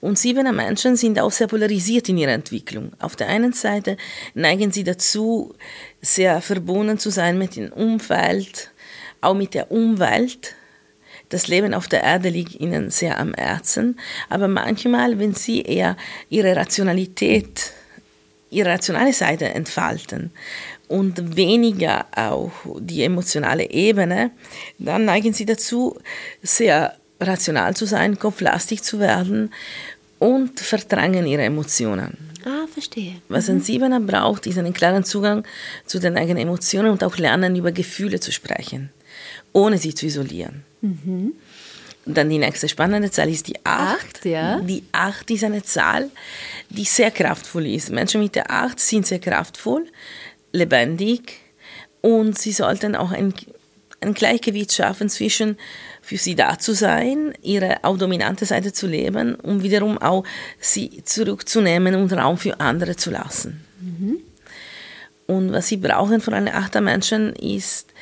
Und 0.00 0.18
Siebener 0.18 0.52
Menschen 0.52 0.96
sind 0.96 1.18
auch 1.18 1.32
sehr 1.32 1.46
polarisiert 1.46 2.08
in 2.08 2.18
ihrer 2.18 2.32
Entwicklung. 2.32 2.92
Auf 2.98 3.16
der 3.16 3.28
einen 3.28 3.52
Seite 3.52 3.96
neigen 4.34 4.72
sie 4.72 4.84
dazu, 4.84 5.54
sehr 6.00 6.40
verbunden 6.40 6.98
zu 6.98 7.10
sein 7.10 7.38
mit 7.38 7.56
dem 7.56 7.72
Umfeld, 7.72 8.70
auch 9.20 9.34
mit 9.34 9.54
der 9.54 9.70
Umwelt. 9.70 10.54
Das 11.28 11.48
Leben 11.48 11.74
auf 11.74 11.88
der 11.88 12.02
Erde 12.02 12.30
liegt 12.30 12.58
ihnen 12.58 12.90
sehr 12.90 13.18
am 13.18 13.34
Herzen. 13.34 13.98
Aber 14.28 14.48
manchmal, 14.48 15.18
wenn 15.18 15.34
sie 15.34 15.62
eher 15.62 15.96
ihre 16.30 16.56
Rationalität, 16.56 17.72
ihre 18.50 18.70
rationale 18.70 19.12
Seite 19.12 19.46
entfalten 19.46 20.30
und 20.88 21.36
weniger 21.36 22.06
auch 22.16 22.52
die 22.78 23.02
emotionale 23.02 23.70
Ebene, 23.70 24.30
dann 24.78 25.04
neigen 25.04 25.34
sie 25.34 25.44
dazu, 25.44 25.98
sehr 26.42 26.96
rational 27.20 27.74
zu 27.76 27.86
sein, 27.86 28.18
kopflastig 28.18 28.82
zu 28.82 29.00
werden 29.00 29.52
und 30.18 30.60
verdrängen 30.60 31.26
ihre 31.26 31.42
Emotionen. 31.42 32.16
Ah, 32.44 32.66
verstehe. 32.72 33.16
Was 33.28 33.48
ein 33.48 33.56
mhm. 33.56 33.62
Siebener 33.62 34.00
braucht, 34.00 34.46
ist 34.46 34.58
einen 34.58 34.72
klaren 34.72 35.04
Zugang 35.04 35.44
zu 35.86 35.98
den 35.98 36.16
eigenen 36.16 36.42
Emotionen 36.42 36.90
und 36.90 37.04
auch 37.04 37.16
lernen, 37.18 37.56
über 37.56 37.72
Gefühle 37.72 38.20
zu 38.20 38.32
sprechen, 38.32 38.90
ohne 39.52 39.78
sie 39.78 39.94
zu 39.94 40.06
isolieren. 40.06 40.64
Mhm. 40.80 41.32
Dann 42.06 42.30
die 42.30 42.38
nächste 42.38 42.68
spannende 42.68 43.10
Zahl 43.10 43.28
ist 43.28 43.48
die 43.48 43.56
8. 43.64 43.98
Acht, 43.98 44.24
ja. 44.24 44.60
Die 44.60 44.82
8 44.92 45.30
ist 45.30 45.44
eine 45.44 45.62
Zahl, 45.62 46.10
die 46.70 46.84
sehr 46.84 47.10
kraftvoll 47.10 47.66
ist. 47.66 47.90
Menschen 47.90 48.22
mit 48.22 48.34
der 48.34 48.50
8 48.50 48.80
sind 48.80 49.06
sehr 49.06 49.18
kraftvoll, 49.18 49.86
lebendig 50.52 51.34
und 52.00 52.38
sie 52.38 52.52
sollten 52.52 52.96
auch 52.96 53.10
ein, 53.10 53.34
ein 54.00 54.14
Gleichgewicht 54.14 54.72
schaffen 54.72 55.10
zwischen 55.10 55.58
für 56.08 56.16
sie 56.16 56.34
da 56.34 56.58
zu 56.58 56.72
sein, 56.72 57.34
ihre 57.42 57.84
auch 57.84 57.98
dominante 57.98 58.46
Seite 58.46 58.72
zu 58.72 58.86
leben 58.86 59.34
und 59.34 59.62
wiederum 59.62 59.98
auch 59.98 60.24
sie 60.58 61.02
zurückzunehmen 61.04 61.94
und 61.94 62.10
Raum 62.14 62.38
für 62.38 62.58
andere 62.60 62.96
zu 62.96 63.10
lassen. 63.10 63.62
Mhm. 63.78 64.16
Und 65.26 65.52
was 65.52 65.68
sie 65.68 65.76
brauchen 65.76 66.22
von 66.22 66.32
einem 66.32 66.54
Achtermenschen 66.54 67.34
ist, 67.36 67.92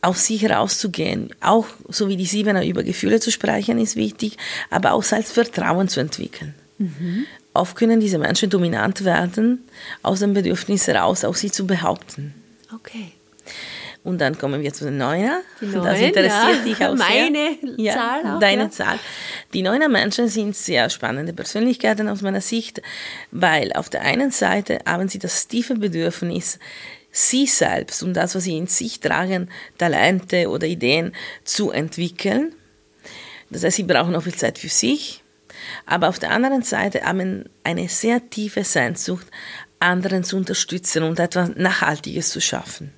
auf 0.00 0.16
sich 0.16 0.42
herauszugehen. 0.42 1.34
Auch 1.40 1.66
so 1.88 2.08
wie 2.08 2.16
die 2.16 2.24
Siebener 2.24 2.64
über 2.64 2.84
Gefühle 2.84 3.18
zu 3.18 3.32
sprechen, 3.32 3.80
ist 3.80 3.96
wichtig, 3.96 4.36
aber 4.70 4.92
auch 4.92 5.02
Selbstvertrauen 5.02 5.88
zu 5.88 5.98
entwickeln. 5.98 6.54
Mhm. 6.78 7.26
Oft 7.52 7.74
können 7.74 7.98
diese 7.98 8.18
Menschen 8.18 8.48
dominant 8.48 9.04
werden, 9.04 9.64
aus 10.04 10.20
dem 10.20 10.34
Bedürfnis 10.34 10.86
heraus 10.86 11.24
auch 11.24 11.34
sie 11.34 11.50
zu 11.50 11.66
behaupten. 11.66 12.32
Okay. 12.72 13.10
Und 14.10 14.20
dann 14.20 14.36
kommen 14.36 14.60
wir 14.60 14.72
zu 14.72 14.84
den 14.84 14.98
Neuner. 14.98 15.40
Die 15.60 15.66
Neun, 15.66 15.84
das 15.84 16.00
interessiert 16.00 16.56
ja. 16.56 16.64
dich 16.64 16.84
auch 16.84 16.96
Meine 16.96 17.56
sehr. 17.60 17.74
Ja, 17.76 17.94
Zahl 17.94 18.26
auch, 18.26 18.40
deine 18.40 18.64
ja. 18.64 18.70
Zahl. 18.70 18.98
Die 19.54 19.62
Neuner 19.62 19.88
Menschen 19.88 20.26
sind 20.26 20.56
sehr 20.56 20.90
spannende 20.90 21.32
Persönlichkeiten 21.32 22.08
aus 22.08 22.20
meiner 22.20 22.40
Sicht, 22.40 22.82
weil 23.30 23.72
auf 23.72 23.88
der 23.88 24.02
einen 24.02 24.32
Seite 24.32 24.80
haben 24.84 25.08
sie 25.08 25.20
das 25.20 25.46
tiefe 25.46 25.76
Bedürfnis, 25.76 26.58
sie 27.12 27.46
selbst 27.46 28.02
und 28.02 28.14
das, 28.14 28.34
was 28.34 28.44
sie 28.44 28.56
in 28.56 28.66
sich 28.66 28.98
tragen, 28.98 29.48
Talente 29.78 30.48
oder 30.48 30.66
Ideen 30.66 31.12
zu 31.44 31.70
entwickeln. 31.70 32.52
Das 33.48 33.62
heißt, 33.62 33.76
sie 33.76 33.84
brauchen 33.84 34.16
auch 34.16 34.22
viel 34.24 34.34
Zeit 34.34 34.58
für 34.58 34.68
sich, 34.68 35.22
aber 35.86 36.08
auf 36.08 36.18
der 36.18 36.32
anderen 36.32 36.62
Seite 36.62 37.02
haben 37.02 37.44
eine 37.62 37.88
sehr 37.88 38.28
tiefe 38.28 38.64
Sehnsucht, 38.64 39.26
anderen 39.78 40.24
zu 40.24 40.36
unterstützen 40.36 41.04
und 41.04 41.20
etwas 41.20 41.50
Nachhaltiges 41.54 42.30
zu 42.30 42.40
schaffen. 42.40 42.92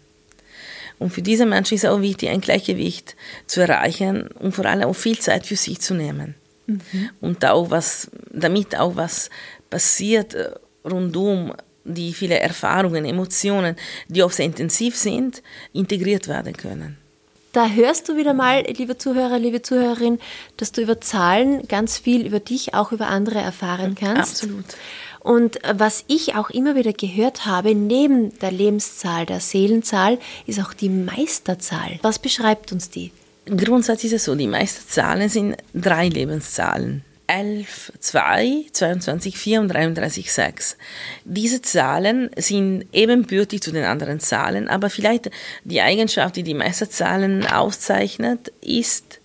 Und 1.03 1.11
für 1.11 1.23
diese 1.23 1.47
Menschen 1.47 1.75
ist 1.75 1.85
es 1.85 1.91
auch 1.91 2.01
wichtig, 2.01 2.31
ein 2.31 2.41
Gleichgewicht 2.41 3.17
zu 3.47 3.61
erreichen 3.61 4.29
und 4.39 4.53
vor 4.55 4.65
allem 4.67 4.89
auch 4.89 4.95
viel 4.95 5.19
Zeit 5.19 5.47
für 5.47 5.57
sich 5.57 5.81
zu 5.81 5.95
nehmen. 5.95 6.35
Mhm. 6.67 7.11
Und 7.21 7.45
auch 7.45 7.71
was, 7.71 8.11
damit 8.31 8.79
auch 8.79 8.97
was 8.97 9.31
passiert 9.69 10.35
äh, 10.35 10.51
rundum, 10.85 11.53
die 11.85 12.13
viele 12.13 12.39
Erfahrungen, 12.39 13.05
Emotionen, 13.05 13.77
die 14.09 14.23
auch 14.23 14.31
sehr 14.31 14.47
intensiv 14.47 14.97
sind, 14.97 15.43
integriert 15.73 16.29
werden 16.29 16.57
können. 16.57 16.99
Da 17.53 17.69
hörst 17.69 18.09
du 18.09 18.17
wieder 18.17 18.33
mal, 18.33 18.63
liebe 18.63 18.97
Zuhörer, 18.97 19.39
liebe 19.39 19.61
Zuhörerin, 19.61 20.19
dass 20.57 20.73
du 20.73 20.81
über 20.81 21.01
Zahlen 21.01 21.69
ganz 21.69 21.99
viel 21.99 22.27
über 22.27 22.41
dich, 22.41 22.75
auch 22.75 22.93
über 22.93 23.09
andere 23.09 23.41
erfahren 23.41 23.95
kannst. 23.95 24.43
Absolut. 24.43 24.65
Und 25.23 25.61
was 25.73 26.05
ich 26.09 26.35
auch 26.35 26.51
immer 26.51 26.75
wieder 26.75 26.93
gehört 26.93 27.47
habe, 27.47 27.77
neben 27.77 28.37
der 28.41 28.51
Lebenszahl, 28.51 29.25
der 29.25 29.39
Seelenzahl, 29.39 30.19
ist 30.47 30.61
auch 30.61 30.75
die 30.75 30.89
Meisterzahl. 30.89 32.01
Was 32.03 32.19
beschreibt 32.19 32.73
uns 32.73 32.91
die? 32.91 33.13
Grundsätzlich 33.47 34.13
ist 34.13 34.23
es 34.23 34.25
so, 34.25 34.35
die 34.35 34.49
Meisterzahlen 34.49 35.29
sind 35.29 35.57
drei 35.75 36.09
Lebenszahlen. 36.09 37.05
11, 37.29 37.93
2, 37.99 38.67
22, 38.73 39.39
4 39.39 39.61
und 39.61 39.69
33, 39.69 40.33
6. 40.33 40.77
Diese 41.25 41.63
Zahlen 41.63 42.31
sind 42.37 42.85
ebenbürtig 42.93 43.63
zu 43.63 43.71
den 43.71 43.85
anderen 43.85 44.21
Zahlen, 44.21 44.69
aber 44.69 44.91
vielleicht 44.91 45.31
die 45.65 45.81
Eigenschaft, 45.81 46.37
die 46.37 46.43
die 46.43 46.55
Meisterzahlen 46.55 47.47
auszeichnet, 47.47 48.53
ist 48.61 49.21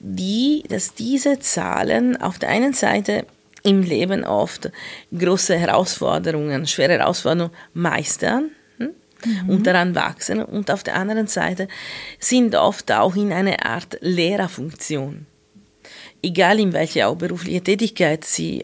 die, 0.00 0.64
dass 0.68 0.94
diese 0.94 1.38
Zahlen 1.38 2.16
auf 2.20 2.38
der 2.38 2.48
einen 2.50 2.74
Seite 2.74 3.24
im 3.62 3.82
Leben 3.82 4.24
oft 4.24 4.70
große 5.16 5.56
Herausforderungen, 5.56 6.66
schwere 6.66 6.98
Herausforderungen 6.98 7.54
meistern 7.74 8.50
hm, 8.78 8.90
mhm. 9.24 9.48
und 9.48 9.66
daran 9.66 9.94
wachsen 9.94 10.42
und 10.42 10.70
auf 10.70 10.82
der 10.82 10.96
anderen 10.96 11.26
Seite 11.26 11.68
sind 12.18 12.54
oft 12.54 12.90
auch 12.92 13.16
in 13.16 13.32
einer 13.32 13.64
Art 13.64 13.98
Lehrerfunktion. 14.00 15.26
Egal 16.22 16.60
in 16.60 16.72
welcher 16.72 17.08
auch 17.08 17.16
berufliche 17.16 17.62
Tätigkeit 17.62 18.24
sie 18.24 18.62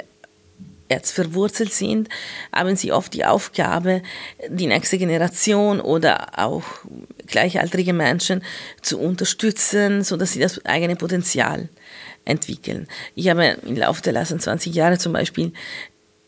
jetzt 0.90 1.12
verwurzelt 1.12 1.72
sind, 1.72 2.08
haben 2.52 2.76
sie 2.76 2.92
oft 2.92 3.12
die 3.14 3.24
Aufgabe, 3.24 4.02
die 4.48 4.66
nächste 4.66 4.98
Generation 4.98 5.80
oder 5.80 6.38
auch 6.38 6.64
gleichaltrige 7.26 7.92
Menschen 7.92 8.42
zu 8.82 8.98
unterstützen, 8.98 10.04
sodass 10.04 10.32
sie 10.32 10.40
das 10.40 10.64
eigene 10.64 10.96
Potenzial 10.96 11.68
entwickeln. 12.24 12.88
Ich 13.14 13.28
habe 13.28 13.56
im 13.66 13.76
Laufe 13.76 14.02
der 14.02 14.12
letzten 14.12 14.40
20 14.40 14.74
Jahre 14.74 14.98
zum 14.98 15.12
Beispiel 15.12 15.52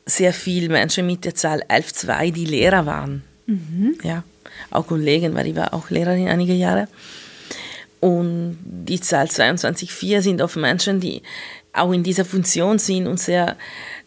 sehr 0.06 0.32
viele 0.32 0.68
Menschen 0.68 1.06
mit 1.06 1.24
der 1.24 1.34
Zahl 1.34 1.62
11.2, 1.68 2.32
die 2.32 2.46
Lehrer 2.46 2.86
waren. 2.86 3.22
Mhm. 3.46 3.98
Ja, 4.02 4.24
auch 4.70 4.86
Kollegen, 4.86 5.34
weil 5.34 5.48
ich 5.48 5.56
war 5.56 5.74
auch 5.74 5.90
Lehrerin 5.90 6.28
einige 6.28 6.54
Jahre. 6.54 6.88
Und 8.00 8.58
die 8.64 9.00
Zahl 9.00 9.26
22.4 9.26 10.22
sind 10.22 10.40
oft 10.40 10.56
Menschen, 10.56 11.00
die 11.00 11.22
auch 11.72 11.92
in 11.92 12.02
dieser 12.02 12.24
Funktion 12.24 12.78
sind 12.78 13.06
und 13.06 13.18
sehr 13.18 13.56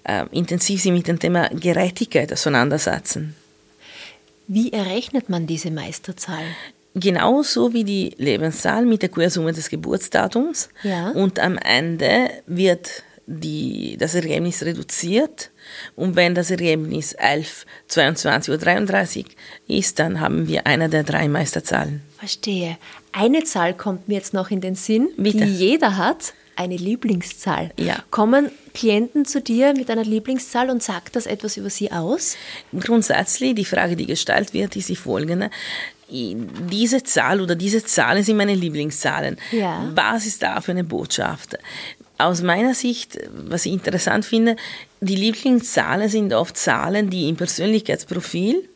äh, 0.03 0.25
intensiv 0.31 0.81
sich 0.81 0.91
mit 0.91 1.07
dem 1.07 1.19
Thema 1.19 1.49
Gerechtigkeit 1.49 2.31
auseinandersetzen. 2.31 3.35
Wie 4.47 4.73
errechnet 4.73 5.29
man 5.29 5.47
diese 5.47 5.71
Meisterzahl? 5.71 6.43
Genauso 6.95 7.73
wie 7.73 7.83
die 7.83 8.13
Lebenszahl 8.17 8.85
mit 8.85 9.01
der 9.01 9.09
Quersumme 9.09 9.53
des 9.53 9.69
Geburtsdatums. 9.69 10.69
Ja. 10.83 11.09
Und 11.11 11.39
am 11.39 11.57
Ende 11.57 12.29
wird 12.47 13.03
die, 13.27 13.97
das 13.97 14.15
Ergebnis 14.15 14.63
reduziert. 14.63 15.51
Und 15.95 16.15
wenn 16.15 16.35
das 16.35 16.51
Ergebnis 16.51 17.13
11, 17.13 17.65
22 17.87 18.53
oder 18.53 18.63
33 18.65 19.25
ist, 19.67 19.99
dann 19.99 20.19
haben 20.19 20.47
wir 20.47 20.67
eine 20.67 20.89
der 20.89 21.03
drei 21.03 21.27
Meisterzahlen. 21.27 22.01
Verstehe. 22.17 22.77
Eine 23.11 23.43
Zahl 23.43 23.73
kommt 23.73 24.07
mir 24.07 24.15
jetzt 24.15 24.33
noch 24.33 24.51
in 24.51 24.61
den 24.61 24.75
Sinn, 24.75 25.09
Bitte. 25.17 25.45
die 25.45 25.53
jeder 25.53 25.97
hat, 25.97 26.33
eine 26.55 26.75
Lieblingszahl. 26.75 27.71
Ja. 27.79 28.03
Kommen 28.11 28.51
Klienten 28.73 29.25
zu 29.25 29.41
dir 29.41 29.73
mit 29.73 29.89
einer 29.89 30.03
Lieblingszahl 30.03 30.69
und 30.69 30.83
sagt 30.83 31.15
das 31.15 31.25
etwas 31.25 31.57
über 31.57 31.69
sie 31.69 31.91
aus? 31.91 32.35
Grundsätzlich, 32.77 33.55
die 33.55 33.65
Frage, 33.65 33.95
die 33.95 34.05
gestellt 34.05 34.53
wird, 34.53 34.75
ist 34.75 34.89
die 34.89 34.95
folgende 34.95 35.49
diese 36.11 37.03
Zahl 37.03 37.41
oder 37.41 37.55
diese 37.55 37.83
Zahlen 37.83 38.23
sind 38.23 38.37
meine 38.37 38.55
Lieblingszahlen. 38.55 39.37
Ja. 39.51 39.89
Was 39.95 40.25
ist 40.25 40.43
da 40.43 40.61
für 40.61 40.71
eine 40.71 40.83
Botschaft? 40.83 41.57
Aus 42.17 42.41
meiner 42.41 42.75
Sicht, 42.75 43.17
was 43.33 43.65
ich 43.65 43.73
interessant 43.73 44.25
finde, 44.25 44.55
die 44.99 45.15
Lieblingszahlen 45.15 46.09
sind 46.09 46.33
oft 46.33 46.57
Zahlen, 46.57 47.09
die 47.09 47.29
im 47.29 47.35
Persönlichkeitsprofil 47.35 48.67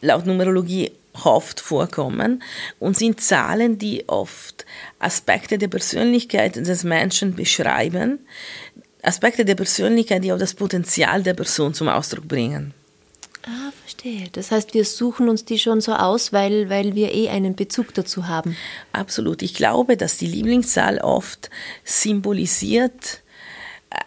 laut 0.00 0.26
Numerologie 0.26 0.92
oft 1.24 1.60
vorkommen 1.60 2.42
und 2.78 2.96
sind 2.96 3.20
Zahlen, 3.20 3.78
die 3.78 4.08
oft 4.08 4.64
Aspekte 4.98 5.58
der 5.58 5.68
Persönlichkeit 5.68 6.56
des 6.56 6.84
Menschen 6.84 7.34
beschreiben, 7.34 8.20
Aspekte 9.02 9.44
der 9.44 9.56
Persönlichkeit, 9.56 10.22
die 10.22 10.32
auch 10.32 10.38
das 10.38 10.54
Potenzial 10.54 11.22
der 11.22 11.34
Person 11.34 11.74
zum 11.74 11.88
Ausdruck 11.88 12.28
bringen. 12.28 12.72
Ah, 13.44 13.72
verstehe. 13.80 14.28
Das 14.32 14.52
heißt, 14.52 14.72
wir 14.72 14.84
suchen 14.84 15.28
uns 15.28 15.44
die 15.44 15.58
schon 15.58 15.80
so 15.80 15.94
aus, 15.94 16.32
weil, 16.32 16.70
weil 16.70 16.94
wir 16.94 17.12
eh 17.12 17.28
einen 17.28 17.56
Bezug 17.56 17.92
dazu 17.94 18.28
haben. 18.28 18.56
Absolut. 18.92 19.42
Ich 19.42 19.54
glaube, 19.54 19.96
dass 19.96 20.16
die 20.16 20.26
Lieblingszahl 20.26 20.98
oft 20.98 21.50
symbolisiert 21.84 23.22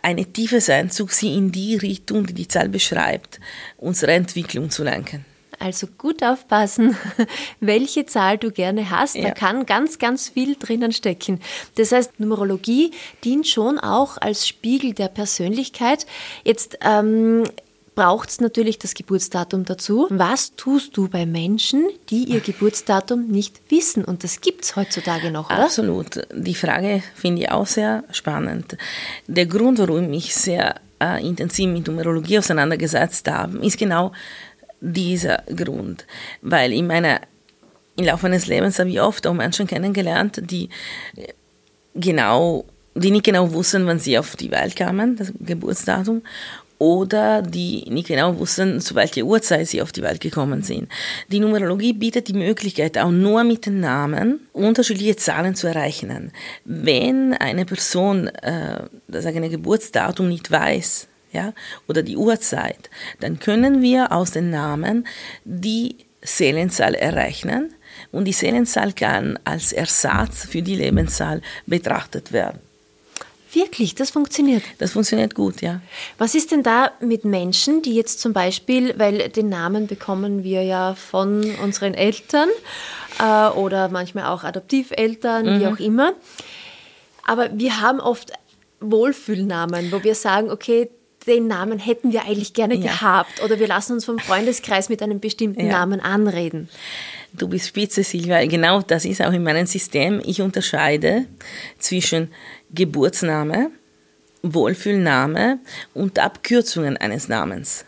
eine 0.01 0.25
tiefe 0.25 0.61
Sehnsucht, 0.61 1.13
sie 1.13 1.35
in 1.35 1.51
die 1.51 1.75
Richtung, 1.75 2.25
die 2.25 2.33
die 2.33 2.47
Zahl 2.47 2.69
beschreibt, 2.69 3.39
unsere 3.77 4.13
Entwicklung 4.13 4.69
zu 4.69 4.83
lenken. 4.83 5.25
Also 5.59 5.87
gut 5.87 6.21
aufpassen, 6.23 6.97
welche 7.59 8.05
Zahl 8.05 8.37
du 8.37 8.51
gerne 8.51 8.89
hast. 8.89 9.15
Ja. 9.15 9.25
Da 9.25 9.31
kann 9.31 9.65
ganz, 9.65 9.99
ganz 9.99 10.29
viel 10.29 10.55
drinnen 10.55 10.91
stecken. 10.91 11.39
Das 11.75 11.91
heißt, 11.91 12.19
Numerologie 12.19 12.91
dient 13.23 13.47
schon 13.47 13.79
auch 13.79 14.17
als 14.17 14.47
Spiegel 14.47 14.93
der 14.93 15.07
Persönlichkeit. 15.07 16.05
Jetzt 16.43 16.77
ähm, 16.81 17.43
braucht 17.95 18.29
es 18.29 18.41
natürlich 18.41 18.77
das 18.77 18.93
Geburtsdatum 18.93 19.65
dazu. 19.65 20.07
Was 20.09 20.55
tust 20.55 20.95
du 20.97 21.07
bei 21.07 21.25
Menschen, 21.25 21.87
die 22.09 22.25
ihr 22.25 22.41
Geburtsdatum 22.41 23.27
nicht 23.27 23.59
wissen? 23.69 24.03
Und 24.03 24.23
das 24.23 24.41
gibt 24.41 24.65
es 24.65 24.75
heutzutage 24.75 25.31
noch, 25.31 25.49
oder? 25.49 25.63
Absolut. 25.63 26.27
Die 26.33 26.55
Frage 26.55 27.01
finde 27.15 27.43
ich 27.43 27.51
auch 27.51 27.65
sehr 27.65 28.03
spannend. 28.11 28.77
Der 29.27 29.45
Grund, 29.45 29.79
warum 29.79 30.11
ich 30.13 30.35
sehr 30.35 30.75
äh, 31.01 31.25
intensiv 31.25 31.69
mit 31.69 31.87
Numerologie 31.87 32.39
auseinandergesetzt 32.39 33.29
habe, 33.29 33.57
ist 33.65 33.77
genau 33.77 34.11
dieser 34.81 35.43
Grund. 35.55 36.05
Weil 36.41 36.73
in 36.73 36.87
meiner 36.87 37.21
im 37.97 38.05
Laufe 38.05 38.23
meines 38.23 38.47
Lebens 38.47 38.77
habe 38.77 38.89
ich 38.89 38.99
oft 38.99 39.25
auch 39.25 39.33
Menschen 39.33 39.67
kennengelernt, 39.67 40.41
die 40.51 40.69
genau 41.95 42.65
die 42.95 43.11
nicht 43.11 43.25
genau 43.25 43.51
wussten, 43.51 43.85
wann 43.87 43.99
sie 43.99 44.17
auf 44.17 44.37
die 44.37 44.51
Welt 44.51 44.75
kamen, 44.75 45.17
das 45.17 45.33
Geburtsdatum, 45.39 46.21
oder 46.77 47.41
die 47.41 47.85
nicht 47.89 48.07
genau 48.07 48.37
wussten, 48.37 48.81
zu 48.81 48.95
welcher 48.95 49.23
Uhrzeit 49.23 49.67
sie 49.67 49.81
auf 49.81 49.91
die 49.91 50.01
Welt 50.01 50.21
gekommen 50.21 50.61
sind. 50.61 50.89
Die 51.29 51.39
Numerologie 51.39 51.93
bietet 51.93 52.27
die 52.27 52.33
Möglichkeit, 52.33 52.97
auch 52.97 53.11
nur 53.11 53.43
mit 53.43 53.65
den 53.65 53.79
Namen 53.79 54.41
unterschiedliche 54.53 55.15
Zahlen 55.15 55.55
zu 55.55 55.67
errechnen. 55.67 56.31
Wenn 56.65 57.33
eine 57.33 57.65
Person 57.65 58.27
äh, 58.27 58.83
das 59.07 59.25
eigene 59.25 59.49
Geburtsdatum 59.49 60.27
nicht 60.27 60.51
weiß, 60.51 61.07
ja, 61.31 61.53
oder 61.87 62.01
die 62.01 62.17
Uhrzeit, 62.17 62.89
dann 63.19 63.39
können 63.39 63.81
wir 63.81 64.11
aus 64.11 64.31
den 64.31 64.49
Namen 64.49 65.05
die 65.43 65.97
Seelenzahl 66.21 66.95
errechnen 66.95 67.73
und 68.11 68.25
die 68.25 68.33
Seelenzahl 68.33 68.93
kann 68.93 69.37
als 69.43 69.71
Ersatz 69.73 70.45
für 70.45 70.61
die 70.61 70.75
Lebenszahl 70.75 71.41
betrachtet 71.65 72.31
werden. 72.31 72.59
Wirklich, 73.55 73.95
das 73.95 74.09
funktioniert. 74.09 74.63
Das 74.79 74.91
funktioniert 74.91 75.33
gut, 75.33 75.61
ja. 75.61 75.81
Was 76.17 76.35
ist 76.35 76.51
denn 76.51 76.61
da 76.61 76.91
mit 76.99 77.23
Menschen, 77.23 77.81
die 77.81 77.95
jetzt 77.95 78.19
zum 78.19 78.33
Beispiel, 78.33 78.93
weil 78.97 79.29
den 79.29 79.47
Namen 79.47 79.87
bekommen 79.87 80.43
wir 80.43 80.61
ja 80.63 80.93
von 80.93 81.55
unseren 81.63 81.93
Eltern 81.93 82.49
äh, 83.19 83.47
oder 83.49 83.87
manchmal 83.87 84.25
auch 84.25 84.43
Adoptiveltern, 84.43 85.45
mhm. 85.45 85.59
wie 85.59 85.67
auch 85.67 85.79
immer. 85.79 86.13
Aber 87.25 87.49
wir 87.53 87.81
haben 87.81 88.01
oft 88.01 88.33
Wohlfühlnamen, 88.81 89.91
wo 89.91 90.03
wir 90.03 90.15
sagen, 90.15 90.51
okay, 90.51 90.89
den 91.25 91.47
Namen 91.47 91.79
hätten 91.79 92.11
wir 92.11 92.25
eigentlich 92.25 92.53
gerne 92.53 92.75
ja. 92.75 92.91
gehabt 92.91 93.41
oder 93.43 93.59
wir 93.59 93.67
lassen 93.67 93.93
uns 93.93 94.05
vom 94.05 94.19
Freundeskreis 94.19 94.89
mit 94.89 95.01
einem 95.01 95.19
bestimmten 95.19 95.65
ja. 95.65 95.71
Namen 95.71 95.99
anreden. 95.99 96.69
Du 97.33 97.47
bist 97.47 97.67
spitze, 97.67 98.03
Silvia. 98.03 98.45
Genau 98.45 98.81
das 98.81 99.05
ist 99.05 99.21
auch 99.21 99.33
in 99.33 99.43
meinem 99.43 99.65
System. 99.65 100.21
Ich 100.23 100.41
unterscheide 100.41 101.25
zwischen 101.79 102.29
Geburtsname, 102.73 103.71
Wohlfühlname 104.41 105.59
und 105.93 106.19
Abkürzungen 106.19 106.97
eines 106.97 107.27
Namens. 107.27 107.85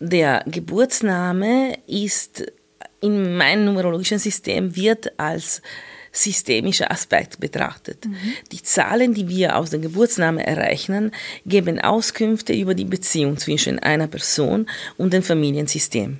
Der 0.00 0.42
Geburtsname 0.46 1.78
ist 1.86 2.44
in 3.00 3.36
meinem 3.36 3.66
numerologischen 3.66 4.18
System 4.18 4.76
wird 4.76 5.18
als 5.18 5.60
systemischer 6.10 6.90
Aspekt 6.90 7.40
betrachtet. 7.40 8.06
Mhm. 8.06 8.16
Die 8.52 8.62
Zahlen, 8.62 9.14
die 9.14 9.28
wir 9.28 9.56
aus 9.56 9.70
dem 9.70 9.82
Geburtsnamen 9.82 10.42
errechnen, 10.42 11.10
geben 11.44 11.80
Auskünfte 11.80 12.52
über 12.52 12.74
die 12.74 12.84
Beziehung 12.84 13.36
zwischen 13.36 13.78
einer 13.80 14.06
Person 14.06 14.66
und 14.96 15.12
dem 15.12 15.22
Familiensystem. 15.22 16.18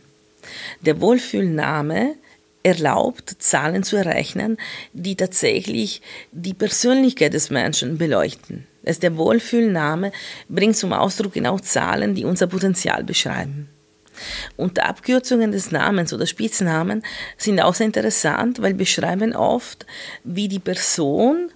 Der 0.81 1.01
Wohlfühlname 1.01 2.17
erlaubt, 2.65 3.37
Zahlen 3.39 3.85
zu 3.85 3.97
errechnen, 3.97 4.57
die 4.93 5.15
tatsächlich 5.15 6.03
die 6.33 6.55
Persönlichkeit 6.55 7.35
des 7.35 7.51
Menschen 7.51 7.99
beleuchten. 7.99 8.67
Das 8.83 8.99
der 8.99 9.17
Wohlfühlname 9.17 10.11
bringt 10.49 10.77
zum 10.77 10.93
Ausdruck 10.93 11.35
genau 11.35 11.59
Zahlen, 11.59 12.15
die 12.15 12.25
unser 12.25 12.49
Potenzial 12.49 13.05
beschreiben. 13.05 13.69
Und 14.57 14.81
Abkürzungen 14.81 15.53
des 15.53 15.71
Namens 15.71 16.13
oder 16.13 16.27
Spitznamen 16.27 17.03
sind 17.37 17.61
auch 17.61 17.75
sehr 17.75 17.87
interessant, 17.87 18.63
weil 18.63 18.75
beschreiben 18.75 19.35
oft, 19.35 19.87
wie 20.23 20.49
die 20.49 20.61
Person 20.61 21.51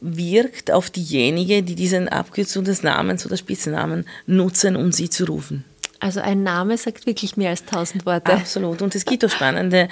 wirkt 0.00 0.70
auf 0.70 0.90
diejenige, 0.90 1.62
die 1.62 1.74
diesen 1.74 2.08
Abkürzung 2.08 2.64
des 2.64 2.82
Namens 2.82 3.26
oder 3.26 3.36
Spitznamen 3.36 4.06
nutzen, 4.26 4.76
um 4.76 4.92
sie 4.92 5.10
zu 5.10 5.24
rufen. 5.24 5.64
Also 6.04 6.20
ein 6.20 6.42
Name 6.42 6.76
sagt 6.76 7.06
wirklich 7.06 7.38
mehr 7.38 7.48
als 7.48 7.64
tausend 7.64 8.04
Worte. 8.04 8.34
Absolut. 8.34 8.82
Und 8.82 8.94
es 8.94 9.06
gibt 9.06 9.24
auch 9.24 9.30
spannende 9.30 9.88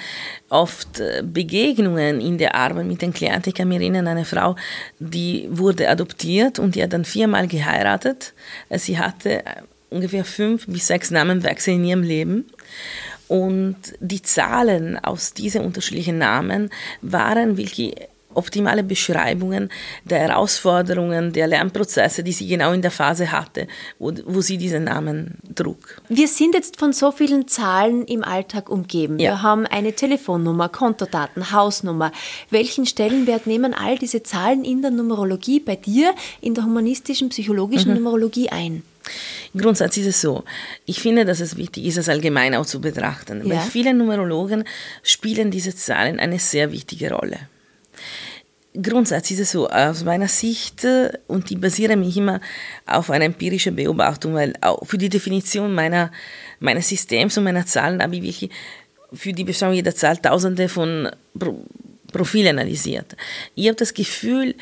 oft 0.47 0.99
äh, 0.99 1.23
Begegnungen 1.25 2.21
in 2.21 2.37
der 2.37 2.53
Arbeit 2.53 2.85
mit 2.85 3.01
den 3.01 3.13
Klienten. 3.13 3.49
Ich 3.49 3.55
kann 3.55 3.67
mir 3.67 3.81
erinnern, 3.81 4.07
eine 4.07 4.23
Frau, 4.23 4.55
die 4.99 5.47
wurde 5.49 5.89
adoptiert 5.89 6.59
und 6.59 6.75
die 6.75 6.83
hat 6.83 6.93
dann 6.93 7.03
viermal 7.03 7.47
geheiratet. 7.47 8.35
Sie 8.69 8.99
hatte 8.99 9.43
ungefähr 9.89 10.23
fünf 10.23 10.67
bis 10.67 10.85
sechs 10.85 11.09
Namenwechsel 11.09 11.73
in 11.73 11.83
ihrem 11.83 12.03
Leben. 12.03 12.45
Und 13.27 13.77
die 13.99 14.21
Zahlen 14.21 14.99
aus 14.99 15.33
diesen 15.33 15.65
unterschiedlichen 15.65 16.19
Namen 16.19 16.69
waren 17.01 17.57
wirklich 17.57 17.95
optimale 18.35 18.83
Beschreibungen 18.83 19.69
der 20.05 20.19
Herausforderungen, 20.19 21.33
der 21.33 21.47
Lernprozesse, 21.47 22.23
die 22.23 22.31
sie 22.31 22.47
genau 22.47 22.71
in 22.73 22.81
der 22.81 22.91
Phase 22.91 23.31
hatte, 23.31 23.67
wo, 23.99 24.11
wo 24.25 24.41
sie 24.41 24.57
diesen 24.57 24.85
Namen 24.85 25.37
trug. 25.55 26.01
Wir 26.09 26.27
sind 26.27 26.55
jetzt 26.55 26.79
von 26.79 26.93
so 26.93 27.11
vielen 27.11 27.47
Zahlen 27.47 28.05
im 28.05 28.23
Alltag 28.23 28.69
umgeben. 28.69 29.19
Ja. 29.19 29.31
Wir 29.31 29.41
haben 29.41 29.65
eine 29.65 29.93
Telefonnummer, 29.93 30.69
Kontodaten, 30.69 31.51
Hausnummer. 31.51 32.11
Welchen 32.49 32.85
Stellenwert 32.85 33.47
nehmen 33.47 33.73
all 33.73 33.97
diese 33.97 34.23
Zahlen 34.23 34.63
in 34.63 34.81
der 34.81 34.91
Numerologie 34.91 35.59
bei 35.59 35.75
dir, 35.75 36.13
in 36.41 36.53
der 36.53 36.65
humanistischen, 36.65 37.29
psychologischen 37.29 37.91
mhm. 37.91 37.97
Numerologie 37.97 38.49
ein? 38.49 38.83
Grundsätzlich 39.55 40.05
ist 40.05 40.15
es 40.15 40.21
so. 40.21 40.43
Ich 40.85 41.01
finde, 41.01 41.25
dass 41.25 41.39
es 41.39 41.57
wichtig 41.57 41.85
ist, 41.85 41.97
es 41.97 42.09
allgemein 42.09 42.55
auch 42.55 42.65
zu 42.65 42.81
betrachten. 42.81 43.45
Ja. 43.45 43.55
Weil 43.55 43.61
viele 43.61 43.93
Numerologen 43.93 44.63
spielen 45.03 45.51
diese 45.51 45.75
Zahlen 45.75 46.19
eine 46.19 46.39
sehr 46.39 46.71
wichtige 46.71 47.11
Rolle. 47.11 47.37
Grundsätzlich 48.81 49.39
ist 49.39 49.47
es 49.47 49.51
so, 49.51 49.69
aus 49.69 50.03
meiner 50.03 50.27
Sicht, 50.27 50.83
äh, 50.83 51.11
und 51.27 51.49
die 51.49 51.55
basiere 51.55 51.95
mich 51.95 52.17
immer 52.17 52.41
auf 52.87 53.11
einer 53.11 53.25
empirischen 53.25 53.75
Beobachtung, 53.75 54.33
weil 54.33 54.53
auch 54.61 54.85
für 54.85 54.97
die 54.97 55.09
Definition 55.09 55.73
meiner, 55.73 56.11
meines 56.59 56.89
Systems 56.89 57.37
und 57.37 57.43
meiner 57.43 57.65
Zahlen 57.65 58.01
habe 58.01 58.15
ich 58.15 58.23
wirklich 58.23 58.49
für 59.13 59.31
die 59.31 59.43
Beschreibung 59.43 59.75
jeder 59.75 59.93
Zahl 59.93 60.17
tausende 60.17 60.69
von 60.69 61.09
Profilen 62.11 62.57
analysiert. 62.57 63.15
Ich 63.53 63.67
habe 63.67 63.75
das 63.75 63.93
Gefühl, 63.93 64.55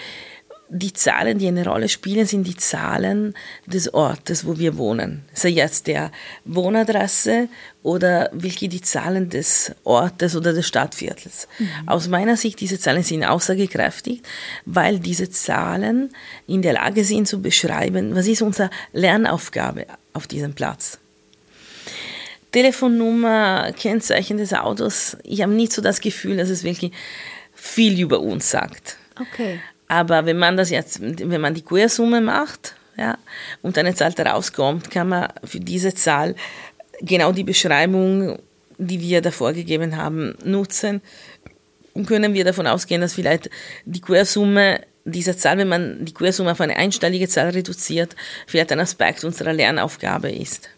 die 0.74 0.94
Zahlen, 0.94 1.38
die 1.38 1.50
eine 1.50 1.66
Rolle 1.66 1.90
spielen, 1.90 2.26
sind 2.26 2.48
die 2.48 2.56
Zahlen 2.56 3.36
des 3.66 3.94
Ortes, 3.94 4.46
wo 4.46 4.58
wir 4.58 4.78
wohnen. 4.78 5.26
Sei 5.34 5.50
jetzt 5.50 5.88
der 5.88 6.12
Wohnadresse 6.46 7.50
oder 7.84 8.30
welche 8.32 8.70
die 8.70 8.80
Zahlen 8.80 9.30
des 9.30 9.74
Ortes 9.84 10.34
oder 10.34 10.54
des 10.54 10.66
Stadtviertels. 10.66 11.50
Mhm. 11.60 11.90
Aus 11.90 12.08
meiner 12.08 12.38
Sicht, 12.38 12.62
diese 12.62 12.80
Zahlen 12.80 13.04
sind 13.04 13.26
aussagekräftig, 13.26 14.22
weil 14.66 15.00
diese 15.00 15.30
Zahlen 15.30 16.12
in 16.48 16.62
der 16.62 16.74
Lage 16.74 17.04
sind 17.04 17.28
zu 17.28 17.42
beschreiben, 17.42 18.16
was 18.16 18.28
ist 18.28 18.42
unsere 18.42 18.70
Lernaufgabe 18.94 19.88
auf 20.14 20.26
diesem 20.26 20.54
Platz. 20.54 21.00
Telefonnummer, 22.54 23.74
Kennzeichen 23.74 24.38
des 24.38 24.54
Autos, 24.54 25.18
ich 25.24 25.42
habe 25.42 25.52
nicht 25.52 25.74
so 25.74 25.82
das 25.82 26.00
Gefühl, 26.00 26.38
dass 26.38 26.50
es 26.50 26.64
wirklich 26.64 26.94
viel 27.54 28.00
über 28.00 28.22
uns 28.22 28.50
sagt. 28.50 28.98
Okay. 29.20 29.60
Aber 29.92 30.26
wenn 30.26 30.38
man 30.38 30.56
das 30.56 30.70
jetzt, 30.70 31.02
wenn 31.02 31.42
man 31.42 31.54
die 31.54 31.64
Quersumme 31.64 32.22
macht, 32.22 32.76
ja, 32.96 33.18
und 33.62 33.78
eine 33.78 33.94
Zahl 33.94 34.14
rauskommt, 34.14 34.90
kann 34.90 35.10
man 35.10 35.28
für 35.44 35.60
diese 35.60 35.94
Zahl 35.94 36.34
genau 37.02 37.34
die 37.34 37.44
Beschreibung, 37.44 38.40
die 38.78 39.02
wir 39.02 39.22
davor 39.22 39.52
gegeben 39.52 39.98
haben, 39.98 40.38
nutzen 40.46 41.02
und 41.92 42.08
können 42.08 42.34
wir 42.34 42.46
davon 42.46 42.68
ausgehen, 42.68 43.02
dass 43.02 43.16
vielleicht 43.16 43.50
die 43.84 44.00
Quersumme 44.00 44.80
dieser 45.04 45.36
Zahl, 45.36 45.58
wenn 45.58 45.68
man 45.68 46.06
die 46.06 46.14
Quersumme 46.14 46.54
auf 46.54 46.62
eine 46.62 46.78
einstellige 46.78 47.28
Zahl 47.28 47.50
reduziert, 47.50 48.16
vielleicht 48.48 48.72
ein 48.72 48.80
Aspekt 48.80 49.26
unserer 49.26 49.52
Lernaufgabe 49.52 50.32
ist. 50.32 50.70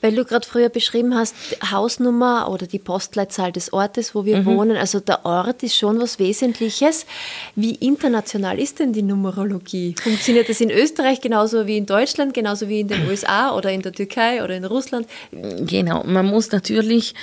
Weil 0.00 0.14
du 0.14 0.24
gerade 0.24 0.46
früher 0.46 0.68
beschrieben 0.68 1.14
hast, 1.14 1.34
Hausnummer 1.70 2.48
oder 2.50 2.66
die 2.66 2.78
Postleitzahl 2.78 3.52
des 3.52 3.72
Ortes, 3.72 4.14
wo 4.14 4.24
wir 4.24 4.38
mhm. 4.38 4.46
wohnen. 4.46 4.76
Also 4.76 5.00
der 5.00 5.24
Ort 5.26 5.62
ist 5.62 5.76
schon 5.76 6.00
was 6.00 6.18
Wesentliches. 6.18 7.06
Wie 7.54 7.74
international 7.74 8.58
ist 8.58 8.78
denn 8.78 8.92
die 8.92 9.02
Numerologie? 9.02 9.94
Funktioniert 10.02 10.48
das 10.48 10.60
in 10.60 10.70
Österreich 10.70 11.20
genauso 11.20 11.66
wie 11.66 11.76
in 11.76 11.86
Deutschland, 11.86 12.34
genauso 12.34 12.68
wie 12.68 12.80
in 12.80 12.88
den 12.88 13.06
USA 13.08 13.54
oder 13.54 13.70
in 13.70 13.82
der 13.82 13.92
Türkei 13.92 14.42
oder 14.42 14.56
in 14.56 14.64
Russland? 14.64 15.06
Genau, 15.32 16.02
man 16.04 16.26
muss 16.26 16.50
natürlich 16.50 17.14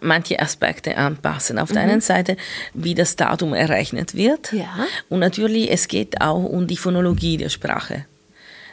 manche 0.00 0.40
Aspekte 0.40 0.96
anpassen. 0.96 1.58
Auf 1.58 1.70
mhm. 1.70 1.74
der 1.74 1.82
einen 1.84 2.00
Seite, 2.00 2.36
wie 2.74 2.94
das 2.94 3.16
Datum 3.16 3.54
errechnet 3.54 4.14
wird. 4.14 4.52
Ja. 4.52 4.86
Und 5.08 5.20
natürlich, 5.20 5.70
es 5.70 5.88
geht 5.88 6.20
auch 6.20 6.42
um 6.42 6.66
die 6.66 6.76
Phonologie 6.76 7.36
der 7.36 7.48
Sprache. 7.48 8.06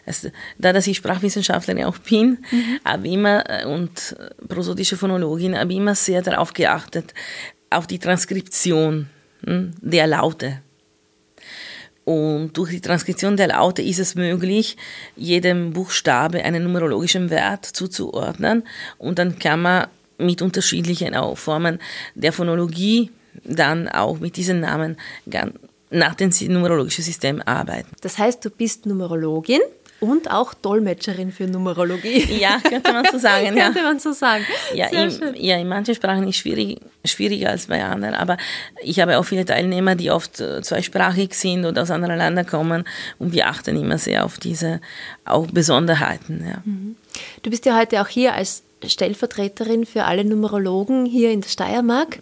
Also, 0.09 0.29
da 0.57 0.73
dass 0.73 0.87
ich 0.87 0.97
Sprachwissenschaftlerin 0.97 1.85
auch 1.85 1.99
bin, 1.99 2.39
mhm. 2.51 2.79
habe 2.83 3.07
immer 3.07 3.43
äh, 3.47 3.65
und 3.65 4.15
prosodische 4.47 4.97
Phonologin, 4.97 5.55
habe 5.55 5.71
immer 5.71 5.93
sehr 5.93 6.23
darauf 6.23 6.51
geachtet, 6.53 7.13
auf 7.69 7.85
die 7.85 7.99
Transkription 7.99 9.07
hm, 9.45 9.73
der 9.81 10.07
Laute. 10.07 10.61
Und 12.05 12.57
durch 12.57 12.71
die 12.71 12.81
Transkription 12.81 13.37
der 13.37 13.49
Laute 13.49 13.83
ist 13.83 13.99
es 13.99 14.15
möglich, 14.15 14.77
jedem 15.15 15.73
Buchstabe 15.73 16.43
einen 16.43 16.63
numerologischen 16.63 17.29
Wert 17.29 17.65
zuzuordnen. 17.65 18.63
Und 18.97 19.19
dann 19.19 19.37
kann 19.37 19.61
man 19.61 19.87
mit 20.17 20.41
unterschiedlichen 20.41 21.13
Formen 21.35 21.77
der 22.15 22.33
Phonologie 22.33 23.11
dann 23.43 23.87
auch 23.87 24.19
mit 24.19 24.37
diesen 24.37 24.61
Namen 24.61 24.97
nach 25.91 26.15
dem 26.15 26.31
numerologischen 26.47 27.03
System 27.03 27.43
arbeiten. 27.45 27.89
Das 28.01 28.17
heißt, 28.17 28.43
du 28.43 28.49
bist 28.49 28.87
Numerologin 28.87 29.61
und 29.99 30.31
auch 30.31 30.53
Dolmetscherin 30.53 31.31
für 31.31 31.45
Numerologie. 31.45 32.39
Ja, 32.39 32.59
könnte 32.59 32.93
man 32.93 33.05
so 33.11 33.17
sagen. 33.19 33.57
ja. 33.57 33.65
könnte 33.65 33.83
man 33.83 33.99
so 33.99 34.11
sagen. 34.11 34.45
Ja 34.73 34.87
in, 34.87 35.35
ja, 35.35 35.57
in 35.57 35.67
manchen 35.67 35.95
Sprachen 35.95 36.23
ist 36.23 36.29
es 36.29 36.37
schwierig, 36.37 36.79
schwieriger 37.05 37.49
als 37.49 37.67
bei 37.67 37.83
anderen, 37.83 38.15
aber 38.15 38.37
ich 38.81 38.99
habe 38.99 39.17
auch 39.17 39.23
viele 39.23 39.45
Teilnehmer, 39.45 39.95
die 39.95 40.11
oft 40.11 40.39
äh, 40.39 40.61
zweisprachig 40.61 41.33
sind 41.33 41.65
oder 41.65 41.81
aus 41.83 41.91
anderen 41.91 42.17
Ländern 42.17 42.45
kommen 42.45 42.85
und 43.17 43.33
wir 43.33 43.47
achten 43.47 43.75
immer 43.75 43.97
sehr 43.97 44.25
auf 44.25 44.37
diese 44.37 44.81
auch 45.25 45.47
Besonderheiten. 45.47 46.45
Ja. 46.47 46.61
Mhm. 46.63 46.95
Du 47.43 47.49
bist 47.49 47.65
ja 47.65 47.77
heute 47.77 48.01
auch 48.01 48.07
hier 48.07 48.33
als 48.33 48.63
Stellvertreterin 48.85 49.85
für 49.85 50.05
alle 50.05 50.23
Numerologen 50.23 51.05
hier 51.05 51.31
in 51.31 51.41
der 51.41 51.49
Steiermark 51.49 52.19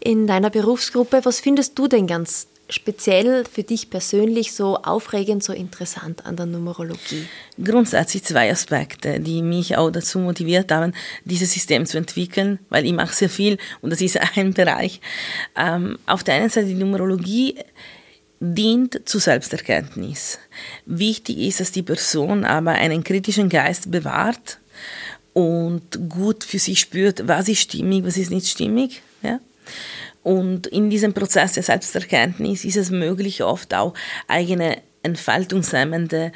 in 0.00 0.26
deiner 0.26 0.50
Berufsgruppe. 0.50 1.20
Was 1.22 1.40
findest 1.40 1.78
du 1.78 1.86
denn 1.86 2.06
ganz 2.06 2.48
speziell 2.70 3.44
für 3.44 3.62
dich 3.62 3.90
persönlich 3.90 4.52
so 4.52 4.76
aufregend, 4.76 5.42
so 5.42 5.52
interessant 5.52 6.24
an 6.24 6.36
der 6.36 6.46
Numerologie? 6.46 7.26
Grundsätzlich 7.62 8.24
zwei 8.24 8.50
Aspekte, 8.50 9.20
die 9.20 9.42
mich 9.42 9.76
auch 9.76 9.90
dazu 9.90 10.18
motiviert 10.18 10.72
haben, 10.72 10.94
dieses 11.24 11.52
System 11.52 11.86
zu 11.86 11.98
entwickeln, 11.98 12.58
weil 12.68 12.86
ich 12.86 12.92
mache 12.92 13.14
sehr 13.14 13.30
viel 13.30 13.58
und 13.80 13.90
das 13.90 14.00
ist 14.00 14.18
ein 14.36 14.54
Bereich. 14.54 15.00
Ähm, 15.56 15.98
auf 16.06 16.24
der 16.24 16.34
einen 16.34 16.50
Seite 16.50 16.68
die 16.68 16.74
Numerologie 16.74 17.56
dient 18.40 19.02
zu 19.04 19.18
Selbsterkenntnis. 19.18 20.38
Wichtig 20.86 21.38
ist, 21.38 21.60
dass 21.60 21.72
die 21.72 21.82
Person 21.82 22.44
aber 22.44 22.72
einen 22.72 23.04
kritischen 23.04 23.50
Geist 23.50 23.90
bewahrt 23.90 24.58
und 25.34 26.08
gut 26.08 26.44
für 26.44 26.58
sich 26.58 26.80
spürt, 26.80 27.28
was 27.28 27.48
ist 27.48 27.60
stimmig, 27.60 28.04
was 28.04 28.16
ist 28.16 28.30
nicht 28.30 28.48
stimmig. 28.48 29.02
Ja? 29.22 29.40
Und 30.22 30.66
in 30.66 30.90
diesem 30.90 31.14
Prozess 31.14 31.52
der 31.52 31.62
Selbsterkenntnis 31.62 32.64
ist 32.64 32.76
es 32.76 32.90
möglich, 32.90 33.42
oft 33.42 33.74
auch 33.74 33.94
eigene 34.28 34.78
entfaltungshemmende 35.02 36.32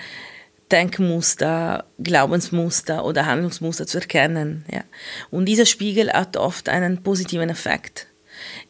Denkmuster, 0.70 1.85
Glaubensmuster 1.99 3.05
oder 3.05 3.27
Handlungsmuster 3.27 3.87
zu 3.87 3.99
erkennen. 3.99 4.64
Ja. 4.73 4.83
Und 5.31 5.47
dieser 5.47 5.66
Spiegel 5.66 6.11
hat 6.11 6.37
oft 6.37 6.68
einen 6.68 7.03
positiven 7.03 7.51
Effekt. 7.51 8.07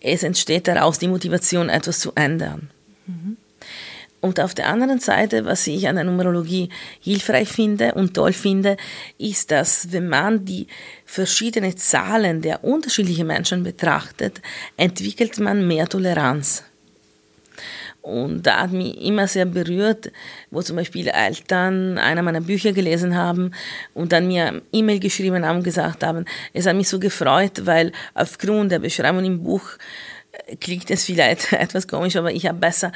Es 0.00 0.22
entsteht 0.22 0.68
daraus 0.68 0.98
die 0.98 1.08
Motivation, 1.08 1.68
etwas 1.68 2.00
zu 2.00 2.12
ändern. 2.14 2.70
Mhm. 3.06 3.36
Und 4.24 4.40
auf 4.40 4.54
der 4.54 4.68
anderen 4.68 5.00
Seite, 5.00 5.44
was 5.44 5.66
ich 5.66 5.86
an 5.86 5.96
der 5.96 6.04
Numerologie 6.04 6.70
hilfreich 6.98 7.50
finde 7.50 7.92
und 7.92 8.14
toll 8.14 8.32
finde, 8.32 8.78
ist, 9.18 9.50
dass 9.50 9.92
wenn 9.92 10.08
man 10.08 10.46
die 10.46 10.66
verschiedenen 11.04 11.76
Zahlen 11.76 12.40
der 12.40 12.64
unterschiedlichen 12.64 13.26
Menschen 13.26 13.62
betrachtet, 13.64 14.40
entwickelt 14.78 15.38
man 15.40 15.68
mehr 15.68 15.86
Toleranz. 15.90 16.64
Und 18.00 18.46
da 18.46 18.62
hat 18.62 18.72
mich 18.72 18.98
immer 19.02 19.28
sehr 19.28 19.44
berührt, 19.44 20.10
wo 20.50 20.62
zum 20.62 20.76
Beispiel 20.76 21.08
Eltern 21.08 21.98
einer 21.98 22.22
meiner 22.22 22.40
Bücher 22.40 22.72
gelesen 22.72 23.14
haben 23.16 23.50
und 23.92 24.12
dann 24.12 24.26
mir 24.26 24.62
E-Mail 24.72 25.00
geschrieben 25.00 25.44
haben 25.44 25.58
und 25.58 25.64
gesagt 25.64 26.02
haben, 26.02 26.24
es 26.54 26.64
hat 26.64 26.76
mich 26.76 26.88
so 26.88 26.98
gefreut, 26.98 27.66
weil 27.66 27.92
aufgrund 28.14 28.72
der 28.72 28.78
Beschreibung 28.78 29.26
im 29.26 29.42
Buch 29.42 29.68
äh, 30.32 30.56
klingt 30.56 30.90
es 30.90 31.04
vielleicht 31.04 31.52
etwas 31.52 31.86
komisch, 31.86 32.16
aber 32.16 32.32
ich 32.32 32.46
habe 32.46 32.58
besser 32.58 32.90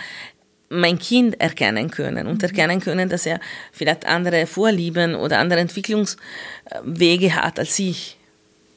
mein 0.68 0.98
Kind 0.98 1.40
erkennen 1.40 1.90
können 1.90 2.26
und 2.26 2.42
erkennen 2.42 2.80
können, 2.80 3.08
dass 3.08 3.26
er 3.26 3.40
vielleicht 3.72 4.06
andere 4.06 4.46
Vorlieben 4.46 5.14
oder 5.14 5.38
andere 5.38 5.60
Entwicklungswege 5.60 7.34
hat 7.34 7.58
als 7.58 7.78
ich. 7.78 8.16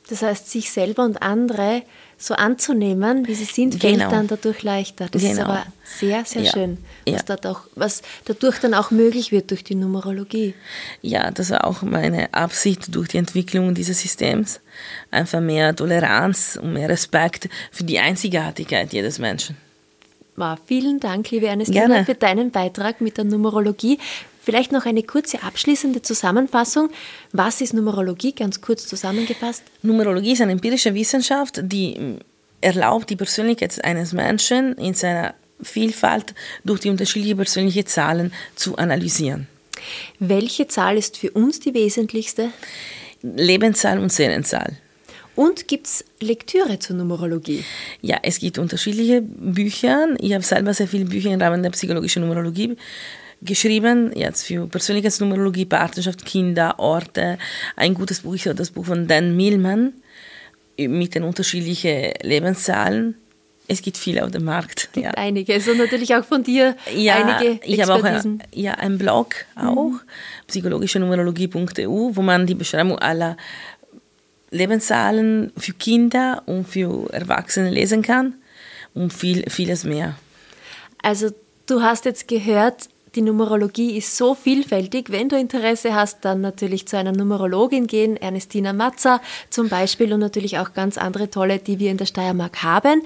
Das 0.09 0.21
heißt, 0.21 0.49
sich 0.49 0.71
selber 0.71 1.03
und 1.03 1.21
andere 1.21 1.83
so 2.17 2.35
anzunehmen, 2.35 3.27
wie 3.27 3.33
sie 3.33 3.45
sind, 3.45 3.81
fällt 3.81 3.97
genau. 3.97 4.11
dann 4.11 4.27
dadurch 4.27 4.61
leichter. 4.61 5.07
Das 5.09 5.21
genau. 5.21 5.33
ist 5.33 5.39
aber 5.39 5.65
sehr, 5.83 6.23
sehr 6.25 6.43
ja. 6.43 6.51
schön, 6.51 6.77
was, 7.07 7.23
ja. 7.27 7.51
auch, 7.51 7.61
was 7.75 8.01
dadurch 8.25 8.59
dann 8.59 8.73
auch 8.73 8.91
möglich 8.91 9.31
wird 9.31 9.49
durch 9.49 9.63
die 9.63 9.75
Numerologie. 9.75 10.53
Ja, 11.01 11.31
das 11.31 11.49
war 11.49 11.65
auch 11.65 11.81
meine 11.81 12.33
Absicht 12.33 12.93
durch 12.93 13.09
die 13.09 13.17
Entwicklung 13.17 13.73
dieses 13.73 14.01
Systems. 14.01 14.59
Einfach 15.09 15.39
mehr 15.39 15.75
Toleranz 15.75 16.59
und 16.61 16.73
mehr 16.73 16.89
Respekt 16.89 17.49
für 17.71 17.83
die 17.83 17.99
Einzigartigkeit 17.99 18.93
jedes 18.93 19.17
Menschen. 19.17 19.57
Wow, 20.35 20.57
vielen 20.65 20.99
Dank, 20.99 21.29
liebe 21.31 21.47
Ernestina, 21.47 21.87
Gerne. 21.87 22.05
für 22.05 22.15
deinen 22.15 22.51
Beitrag 22.51 23.01
mit 23.01 23.17
der 23.17 23.25
Numerologie. 23.25 23.99
Vielleicht 24.43 24.71
noch 24.71 24.85
eine 24.85 25.03
kurze 25.03 25.43
abschließende 25.43 26.01
Zusammenfassung. 26.01 26.89
Was 27.31 27.61
ist 27.61 27.73
Numerologie, 27.73 28.33
ganz 28.33 28.59
kurz 28.59 28.87
zusammengefasst? 28.87 29.63
Numerologie 29.83 30.31
ist 30.31 30.41
eine 30.41 30.53
empirische 30.53 30.95
Wissenschaft, 30.95 31.59
die 31.63 32.17
erlaubt, 32.59 33.09
die 33.09 33.15
Persönlichkeit 33.15 33.83
eines 33.83 34.13
Menschen 34.13 34.73
in 34.77 34.93
seiner 34.93 35.35
Vielfalt 35.61 36.33
durch 36.63 36.79
die 36.79 36.89
unterschiedlichen 36.89 37.37
persönlichen 37.37 37.85
Zahlen 37.85 38.33
zu 38.55 38.77
analysieren. 38.77 39.47
Welche 40.19 40.67
Zahl 40.67 40.97
ist 40.97 41.17
für 41.17 41.31
uns 41.31 41.59
die 41.59 41.73
wesentlichste? 41.73 42.49
Lebenszahl 43.21 43.99
und 43.99 44.11
Seelenzahl. 44.11 44.77
Und 45.35 45.67
gibt 45.67 45.87
es 45.87 46.05
Lektüre 46.19 46.79
zur 46.79 46.97
Numerologie? 46.97 47.63
Ja, 48.01 48.17
es 48.21 48.39
gibt 48.39 48.57
unterschiedliche 48.57 49.21
Bücher. 49.21 50.07
Ich 50.19 50.33
habe 50.33 50.43
selber 50.43 50.73
sehr 50.73 50.87
viele 50.87 51.05
Bücher 51.05 51.31
im 51.31 51.41
Rahmen 51.41 51.63
der 51.63 51.69
psychologischen 51.71 52.21
Numerologie 52.21 52.75
geschrieben, 53.41 54.11
jetzt 54.15 54.43
für 54.43 54.67
Persönlichkeitsnumerologie, 54.67 55.65
Partnerschaft, 55.65 56.25
Kinder, 56.25 56.79
Orte. 56.79 57.37
Ein 57.75 57.93
gutes 57.93 58.21
Buch 58.21 58.35
ist 58.35 58.45
das 58.45 58.71
Buch 58.71 58.85
von 58.85 59.07
Dan 59.07 59.35
Millman 59.35 59.93
mit 60.77 61.15
den 61.15 61.23
unterschiedlichen 61.23 62.13
Lebenszahlen. 62.21 63.15
Es 63.67 63.81
gibt 63.81 63.97
viele 63.97 64.25
auf 64.25 64.31
dem 64.31 64.43
Markt. 64.43 64.89
Gibt 64.91 65.05
ja. 65.05 65.11
einige. 65.11 65.53
Also 65.53 65.73
natürlich 65.73 66.13
auch 66.13 66.25
von 66.25 66.43
dir 66.43 66.75
ja, 66.93 67.15
einige 67.15 67.65
Ich 67.65 67.81
habe 67.81 67.93
auch 67.93 68.03
ein, 68.03 68.43
ja, 68.53 68.73
einen 68.73 68.97
Blog 68.97 69.33
auch, 69.55 69.91
mhm. 69.91 69.99
psychologischenumerologie.eu, 70.47 72.09
wo 72.13 72.21
man 72.21 72.45
die 72.45 72.55
Beschreibung 72.55 72.99
aller 72.99 73.37
Lebenszahlen 74.51 75.51
für 75.57 75.73
Kinder 75.73 76.43
und 76.45 76.67
für 76.67 77.11
Erwachsene 77.11 77.69
lesen 77.69 78.01
kann 78.01 78.35
und 78.93 79.13
viel, 79.13 79.49
vieles 79.49 79.83
mehr. 79.85 80.15
Also 81.01 81.31
du 81.67 81.81
hast 81.81 82.05
jetzt 82.05 82.27
gehört, 82.27 82.89
die 83.15 83.21
Numerologie 83.21 83.97
ist 83.97 84.15
so 84.15 84.35
vielfältig. 84.35 85.11
Wenn 85.11 85.27
du 85.27 85.37
Interesse 85.37 85.95
hast, 85.95 86.23
dann 86.23 86.41
natürlich 86.41 86.87
zu 86.87 86.97
einer 86.97 87.11
Numerologin 87.11 87.87
gehen, 87.87 88.15
Ernestina 88.15 88.71
Matzer 88.71 89.21
zum 89.49 89.67
Beispiel 89.67 90.13
und 90.13 90.19
natürlich 90.19 90.59
auch 90.59 90.73
ganz 90.73 90.97
andere 90.97 91.29
tolle, 91.29 91.59
die 91.59 91.79
wir 91.79 91.91
in 91.91 91.97
der 91.97 92.05
Steiermark 92.05 92.63
haben. 92.63 93.03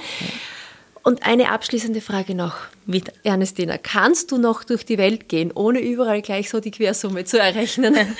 Und 1.02 1.26
eine 1.26 1.52
abschließende 1.52 2.02
Frage 2.02 2.34
noch. 2.34 2.56
Mit 2.88 3.14
Ernestina, 3.24 3.78
kannst 3.78 4.32
du 4.32 4.38
noch 4.38 4.64
durch 4.64 4.86
die 4.86 4.98
Welt 4.98 5.30
gehen, 5.30 5.52
ohne 5.54 5.80
überall 5.80 6.22
gleich 6.22 6.50
so 6.50 6.60
die 6.60 6.72
Quersumme 6.72 7.26
zu 7.26 7.40
errechnen? 7.40 7.96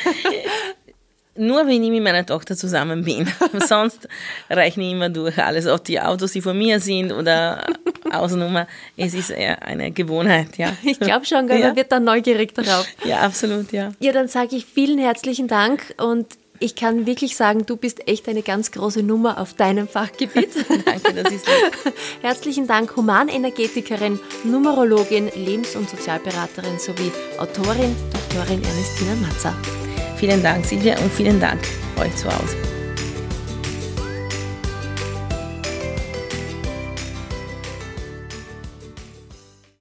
Nur 1.38 1.68
wenn 1.68 1.84
ich 1.84 1.90
mit 1.90 2.04
meiner 2.04 2.26
Tochter 2.26 2.56
zusammen 2.56 3.04
bin. 3.04 3.28
Sonst 3.68 4.08
rechne 4.50 4.86
ich 4.86 4.92
immer 4.94 5.10
durch 5.10 5.38
alles, 5.38 5.68
ob 5.68 5.84
die 5.84 6.00
Autos, 6.00 6.32
die 6.32 6.42
von 6.42 6.58
mir 6.58 6.80
sind 6.80 7.12
oder 7.12 7.66
Außennummer. 8.12 8.68
Es 8.96 9.14
ist 9.14 9.32
eher 9.32 9.62
eine 9.64 9.92
Gewohnheit, 9.92 10.58
ja. 10.58 10.72
Ich 10.84 11.00
glaube 11.00 11.26
schon, 11.26 11.48
gell? 11.48 11.60
Ja. 11.60 11.68
man 11.68 11.76
wird 11.76 11.92
dann 11.92 12.06
neugierig 12.06 12.54
darauf. 12.56 12.88
Ja, 13.04 13.20
absolut, 13.20 13.72
ja. 13.74 13.92
Ja, 14.00 14.14
dann 14.14 14.28
sage 14.30 14.56
ich 14.56 14.66
vielen 14.66 14.98
herzlichen 14.98 15.48
Dank 15.48 15.94
und 15.98 16.28
ich 16.60 16.76
kann 16.76 17.06
wirklich 17.06 17.36
sagen, 17.36 17.66
du 17.66 17.76
bist 17.76 18.08
echt 18.08 18.30
eine 18.30 18.42
ganz 18.42 18.72
große 18.72 19.04
Nummer 19.04 19.40
auf 19.40 19.54
deinem 19.54 19.88
Fachgebiet. 19.88 20.50
Danke, 20.86 21.14
das 21.22 21.34
ist 21.34 21.48
lieb. 21.48 21.94
Herzlichen 22.22 22.66
Dank, 22.66 22.96
Humanenergetikerin, 22.96 24.20
Numerologin, 24.46 25.30
Lebens- 25.36 25.76
und 25.76 25.90
Sozialberaterin 25.90 26.80
sowie 26.80 27.12
Autorin, 27.38 27.94
Doktorin 28.14 28.62
Ernestina 28.64 29.16
Matzer. 29.28 29.54
Vielen 30.18 30.42
Dank, 30.42 30.66
Silvia, 30.66 30.98
und 31.00 31.12
vielen 31.12 31.40
Dank 31.40 31.60
euch 32.00 32.16
zu 32.16 32.28
Hause. 32.28 32.75